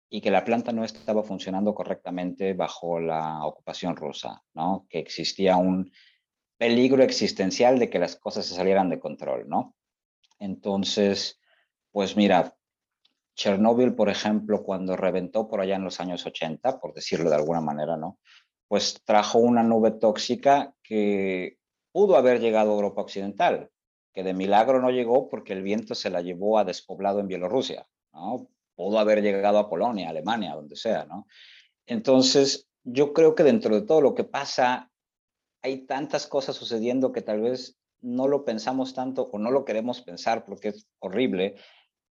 y 0.10 0.22
que 0.22 0.32
la 0.32 0.44
planta 0.44 0.72
no 0.72 0.84
estaba 0.84 1.22
funcionando 1.22 1.76
correctamente 1.76 2.54
bajo 2.54 3.00
la 3.00 3.46
ocupación 3.46 3.96
rusa, 3.96 4.42
¿no? 4.54 4.88
que 4.90 5.00
existía 5.00 5.58
un 5.58 5.92
peligro 6.64 7.04
existencial 7.04 7.78
de 7.78 7.90
que 7.90 8.00
las 8.00 8.16
cosas 8.16 8.46
se 8.46 8.56
salieran 8.56 8.90
de 8.90 8.98
control. 8.98 9.50
¿no? 9.50 9.76
Entonces, 10.40 11.38
pues 11.92 12.16
mira, 12.16 12.56
Chernóbil, 13.36 13.96
por 13.96 14.08
ejemplo, 14.08 14.64
cuando 14.64 14.96
reventó 14.96 15.50
por 15.50 15.60
allá 15.60 15.76
en 15.76 15.84
los 15.84 16.00
años 16.00 16.26
80, 16.26 16.80
por 16.80 16.94
decirlo 16.94 17.30
de 17.30 17.36
alguna 17.36 17.60
manera, 17.60 17.98
¿no? 17.98 18.18
pues 18.70 19.02
trajo 19.04 19.40
una 19.40 19.62
nube 19.62 19.92
tóxica 19.92 20.74
que 20.82 21.58
pudo 21.92 22.16
haber 22.16 22.40
llegado 22.40 22.72
a 22.72 22.76
Europa 22.76 23.02
Occidental, 23.02 23.70
que 24.14 24.24
de 24.24 24.34
milagro 24.34 24.82
no 24.82 24.90
llegó 24.90 25.28
porque 25.28 25.52
el 25.52 25.64
viento 25.64 25.96
se 25.96 26.10
la 26.10 26.22
llevó 26.22 26.58
a 26.58 26.64
despoblado 26.64 27.20
en 27.20 27.28
Bielorrusia, 27.28 27.86
¿no? 28.14 28.48
Pudo 28.74 29.00
haber 29.00 29.22
llegado 29.22 29.60
a 29.60 29.70
Polonia, 29.70 30.10
Alemania, 30.10 30.56
donde 30.56 30.78
sea, 30.78 31.04
¿no? 31.04 31.28
Entonces, 31.86 32.70
yo 32.84 33.12
creo 33.12 33.36
que 33.36 33.44
dentro 33.44 33.76
de 33.76 33.86
todo 33.86 34.00
lo 34.00 34.16
que 34.16 34.24
pasa, 34.24 34.90
hay 35.64 35.86
tantas 35.86 36.28
cosas 36.28 36.56
sucediendo 36.56 37.12
que 37.12 37.22
tal 37.22 37.42
vez 37.42 37.80
no 38.02 38.28
lo 38.28 38.44
pensamos 38.44 38.94
tanto 38.94 39.30
o 39.32 39.40
no 39.40 39.50
lo 39.50 39.66
queremos 39.66 40.02
pensar 40.02 40.46
porque 40.46 40.70
es 40.70 40.88
horrible, 41.00 41.56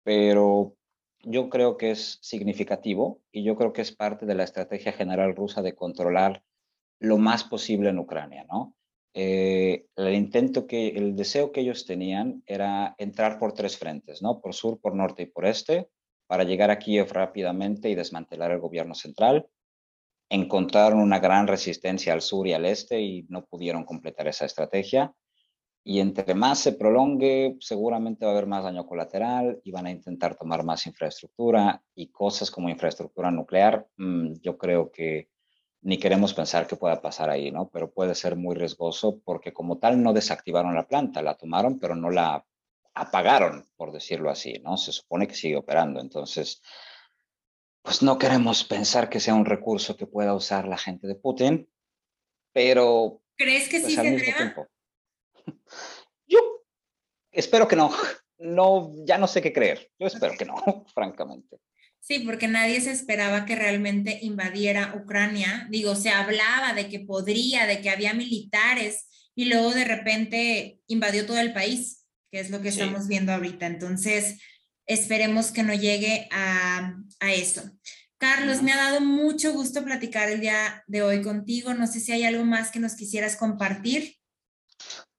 pero 0.04 0.76
yo 1.20 1.48
creo 1.48 1.76
que 1.76 1.90
es 1.90 2.18
significativo 2.20 3.22
y 3.32 3.42
yo 3.42 3.56
creo 3.56 3.72
que 3.72 3.82
es 3.82 3.90
parte 3.90 4.26
de 4.26 4.34
la 4.34 4.44
estrategia 4.44 4.92
general 4.92 5.34
rusa 5.34 5.62
de 5.62 5.74
controlar 5.74 6.44
lo 7.00 7.16
más 7.16 7.42
posible 7.42 7.88
en 7.88 7.98
Ucrania, 7.98 8.44
¿no? 8.44 8.76
Eh, 9.14 9.86
el 9.96 10.14
intento 10.14 10.66
que, 10.66 10.88
el 10.88 11.16
deseo 11.16 11.50
que 11.50 11.62
ellos 11.62 11.86
tenían 11.86 12.42
era 12.46 12.94
entrar 12.98 13.38
por 13.38 13.52
tres 13.52 13.78
frentes, 13.78 14.22
¿no? 14.22 14.40
Por 14.40 14.54
sur, 14.54 14.78
por 14.80 14.94
norte 14.94 15.22
y 15.22 15.26
por 15.26 15.46
este, 15.46 15.88
para 16.26 16.44
llegar 16.44 16.70
a 16.70 16.78
Kiev 16.78 17.10
rápidamente 17.10 17.88
y 17.88 17.94
desmantelar 17.94 18.50
el 18.50 18.60
gobierno 18.60 18.94
central. 18.94 19.48
Encontraron 20.30 21.00
una 21.00 21.18
gran 21.18 21.46
resistencia 21.46 22.12
al 22.12 22.20
sur 22.20 22.46
y 22.46 22.52
al 22.52 22.66
este 22.66 23.00
y 23.00 23.26
no 23.28 23.44
pudieron 23.44 23.84
completar 23.84 24.28
esa 24.28 24.44
estrategia. 24.44 25.14
Y 25.84 26.00
entre 26.00 26.34
más 26.34 26.58
se 26.58 26.72
prolongue, 26.72 27.56
seguramente 27.60 28.26
va 28.26 28.32
a 28.32 28.34
haber 28.34 28.46
más 28.46 28.64
daño 28.64 28.86
colateral 28.86 29.60
y 29.64 29.70
van 29.70 29.86
a 29.86 29.90
intentar 29.90 30.36
tomar 30.36 30.62
más 30.62 30.86
infraestructura 30.86 31.82
y 31.94 32.08
cosas 32.10 32.50
como 32.50 32.68
infraestructura 32.68 33.30
nuclear. 33.30 33.86
Mm, 33.96 34.34
yo 34.42 34.58
creo 34.58 34.90
que 34.90 35.30
ni 35.80 35.98
queremos 35.98 36.34
pensar 36.34 36.66
que 36.66 36.76
pueda 36.76 37.00
pasar 37.00 37.30
ahí, 37.30 37.50
¿no? 37.50 37.70
Pero 37.70 37.90
puede 37.90 38.14
ser 38.14 38.36
muy 38.36 38.54
riesgoso 38.54 39.20
porque 39.24 39.52
como 39.52 39.78
tal 39.78 40.02
no 40.02 40.12
desactivaron 40.12 40.74
la 40.74 40.86
planta, 40.86 41.22
la 41.22 41.36
tomaron, 41.36 41.78
pero 41.78 41.94
no 41.94 42.10
la 42.10 42.44
apagaron, 42.94 43.64
por 43.76 43.92
decirlo 43.92 44.30
así, 44.30 44.54
¿no? 44.62 44.76
Se 44.76 44.92
supone 44.92 45.26
que 45.26 45.34
sigue 45.34 45.56
operando. 45.56 46.00
Entonces, 46.00 46.60
pues 47.82 48.02
no 48.02 48.18
queremos 48.18 48.64
pensar 48.64 49.08
que 49.08 49.20
sea 49.20 49.34
un 49.34 49.44
recurso 49.44 49.96
que 49.96 50.06
pueda 50.06 50.34
usar 50.34 50.68
la 50.68 50.78
gente 50.78 51.06
de 51.06 51.14
Putin, 51.14 51.68
pero... 52.52 53.22
¿Crees 53.36 53.68
que 53.68 53.80
pues, 53.80 53.94
sí 53.94 54.00
se 54.00 54.08
atreva? 54.08 54.68
Yo 56.26 56.38
espero 57.30 57.68
que 57.68 57.76
no. 57.76 57.90
No, 58.38 58.92
ya 59.04 59.18
no 59.18 59.26
sé 59.26 59.42
qué 59.42 59.52
creer. 59.52 59.90
Yo 59.98 60.06
espero 60.06 60.34
que 60.38 60.44
no, 60.44 60.54
francamente. 60.94 61.58
Sí, 62.00 62.20
porque 62.20 62.48
nadie 62.48 62.80
se 62.80 62.92
esperaba 62.92 63.44
que 63.44 63.56
realmente 63.56 64.18
invadiera 64.22 64.94
Ucrania. 64.96 65.66
Digo, 65.70 65.94
se 65.94 66.10
hablaba 66.10 66.72
de 66.72 66.88
que 66.88 67.00
podría, 67.00 67.66
de 67.66 67.80
que 67.80 67.90
había 67.90 68.14
militares 68.14 69.08
y 69.34 69.46
luego 69.46 69.72
de 69.72 69.84
repente 69.84 70.80
invadió 70.86 71.26
todo 71.26 71.38
el 71.38 71.52
país, 71.52 72.06
que 72.30 72.40
es 72.40 72.50
lo 72.50 72.62
que 72.62 72.68
estamos 72.70 73.08
viendo 73.08 73.32
ahorita. 73.32 73.66
Entonces, 73.66 74.40
esperemos 74.88 75.52
que 75.52 75.62
no 75.62 75.74
llegue 75.74 76.28
a, 76.32 76.96
eso. 77.20 77.62
Carlos, 78.16 78.62
me 78.62 78.72
ha 78.72 78.76
dado 78.76 79.00
mucho 79.00 79.52
gusto 79.52 79.84
platicar 79.84 80.28
el 80.28 80.40
día 80.40 80.82
de 80.88 81.02
hoy 81.02 81.22
contigo. 81.22 81.74
No 81.74 81.86
sé 81.86 82.00
si 82.00 82.10
hay 82.10 82.24
algo 82.24 82.44
más 82.44 82.72
que 82.72 82.80
nos 82.80 82.96
quisieras 82.96 83.36
compartir. 83.36 84.16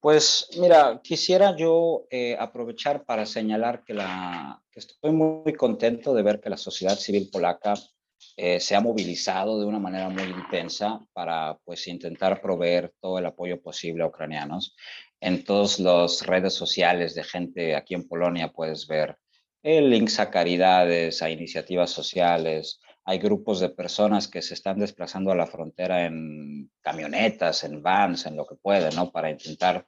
Pues 0.01 0.47
mira, 0.59 0.99
quisiera 1.03 1.55
yo 1.55 2.07
eh, 2.09 2.35
aprovechar 2.39 3.05
para 3.05 3.25
señalar 3.25 3.83
que, 3.83 3.93
la, 3.93 4.61
estoy 4.73 5.11
muy, 5.11 5.53
contento 5.53 6.13
de 6.13 6.23
ver 6.23 6.41
que 6.41 6.49
la 6.49 6.57
sociedad 6.57 6.97
civil 6.97 7.29
polaca 7.31 7.73
eh, 8.37 8.59
se 8.59 8.75
ha 8.75 8.81
movilizado 8.81 9.59
de 9.59 9.65
una 9.65 9.79
manera 9.79 10.09
muy 10.09 10.23
intensa 10.23 10.99
para 11.13 11.57
pues 11.63 11.87
intentar 11.87 12.41
proveer 12.41 12.93
todo 13.01 13.19
el 13.19 13.25
apoyo 13.25 13.61
posible 13.61 14.03
a 14.03 14.07
ucranianos. 14.07 14.75
En 15.21 15.43
todas 15.43 15.79
las 15.79 16.25
redes 16.25 16.53
sociales 16.53 17.13
de 17.13 17.23
gente 17.23 17.75
aquí 17.75 17.93
en 17.93 18.07
Polonia 18.07 18.51
puedes 18.51 18.87
ver 18.87 19.17
el 19.63 19.89
links 19.89 20.19
a 20.19 20.29
caridades, 20.29 21.21
a 21.21 21.29
iniciativas 21.29 21.89
sociales, 21.89 22.79
hay 23.05 23.17
grupos 23.17 23.59
de 23.59 23.69
personas 23.69 24.27
que 24.27 24.41
se 24.41 24.53
están 24.53 24.79
desplazando 24.79 25.31
a 25.31 25.35
la 25.35 25.47
frontera 25.47 26.05
en 26.05 26.69
camionetas, 26.81 27.63
en 27.63 27.81
vans, 27.81 28.25
en 28.25 28.35
lo 28.35 28.45
que 28.45 28.55
pueden, 28.55 28.95
¿no? 28.95 29.11
Para 29.11 29.31
intentar, 29.31 29.87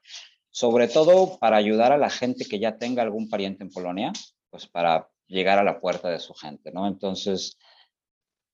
sobre 0.49 0.88
todo 0.88 1.38
para 1.39 1.57
ayudar 1.57 1.91
a 1.91 1.97
la 1.97 2.10
gente 2.10 2.45
que 2.45 2.60
ya 2.60 2.77
tenga 2.77 3.03
algún 3.03 3.29
pariente 3.29 3.63
en 3.63 3.69
Polonia, 3.69 4.12
pues 4.49 4.67
para 4.67 5.07
llegar 5.27 5.60
a 5.60 5.63
la 5.63 5.79
puerta 5.79 6.10
de 6.10 6.19
su 6.19 6.34
gente, 6.34 6.71
¿no? 6.71 6.88
Entonces, 6.88 7.57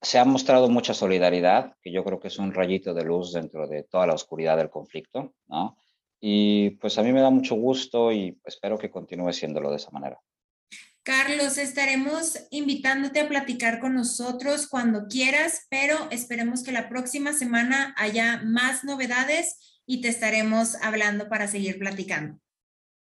se 0.01 0.19
ha 0.19 0.25
mostrado 0.25 0.69
mucha 0.69 0.93
solidaridad, 0.93 1.73
que 1.82 1.91
yo 1.91 2.03
creo 2.03 2.19
que 2.19 2.27
es 2.27 2.38
un 2.38 2.53
rayito 2.53 2.93
de 2.93 3.03
luz 3.03 3.34
dentro 3.34 3.67
de 3.67 3.84
toda 3.84 4.06
la 4.06 4.13
oscuridad 4.13 4.58
del 4.58 4.69
conflicto, 4.69 5.34
¿no? 5.47 5.77
Y 6.19 6.71
pues 6.71 6.97
a 6.97 7.03
mí 7.03 7.12
me 7.13 7.21
da 7.21 7.30
mucho 7.30 7.56
gusto 7.56 8.12
y 8.12 8.39
espero 8.43 8.77
que 8.77 8.91
continúe 8.91 9.34
siéndolo 9.34 9.69
de 9.69 9.77
esa 9.77 9.91
manera. 9.91 10.19
Carlos, 11.08 11.58
estaremos 11.58 12.38
invitándote 12.50 13.22
a 13.22 13.30
platicar 13.30 13.80
con 13.80 13.96
nosotros 13.96 14.67
cuando 14.67 15.08
quieras, 15.08 15.65
pero 15.70 15.96
esperemos 16.12 16.63
que 16.63 16.74
la 16.74 16.89
próxima 16.89 17.32
semana 17.32 17.96
haya 17.98 18.41
más 18.43 18.84
novedades 18.84 19.82
y 19.86 20.02
te 20.02 20.10
estaremos 20.10 20.76
hablando 20.84 21.30
para 21.30 21.48
seguir 21.48 21.80
platicando. 21.80 22.41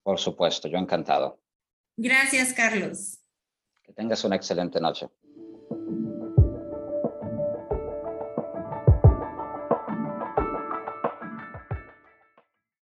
Por 0.03 0.19
supuesto, 0.19 0.67
yo 0.67 0.77
encantado. 0.77 1.41
Gracias, 1.95 2.51
Carlos. 2.51 3.19
Que 3.81 3.93
tengas 3.93 4.25
una 4.25 4.35
excelente 4.35 4.81
noche. 4.81 5.07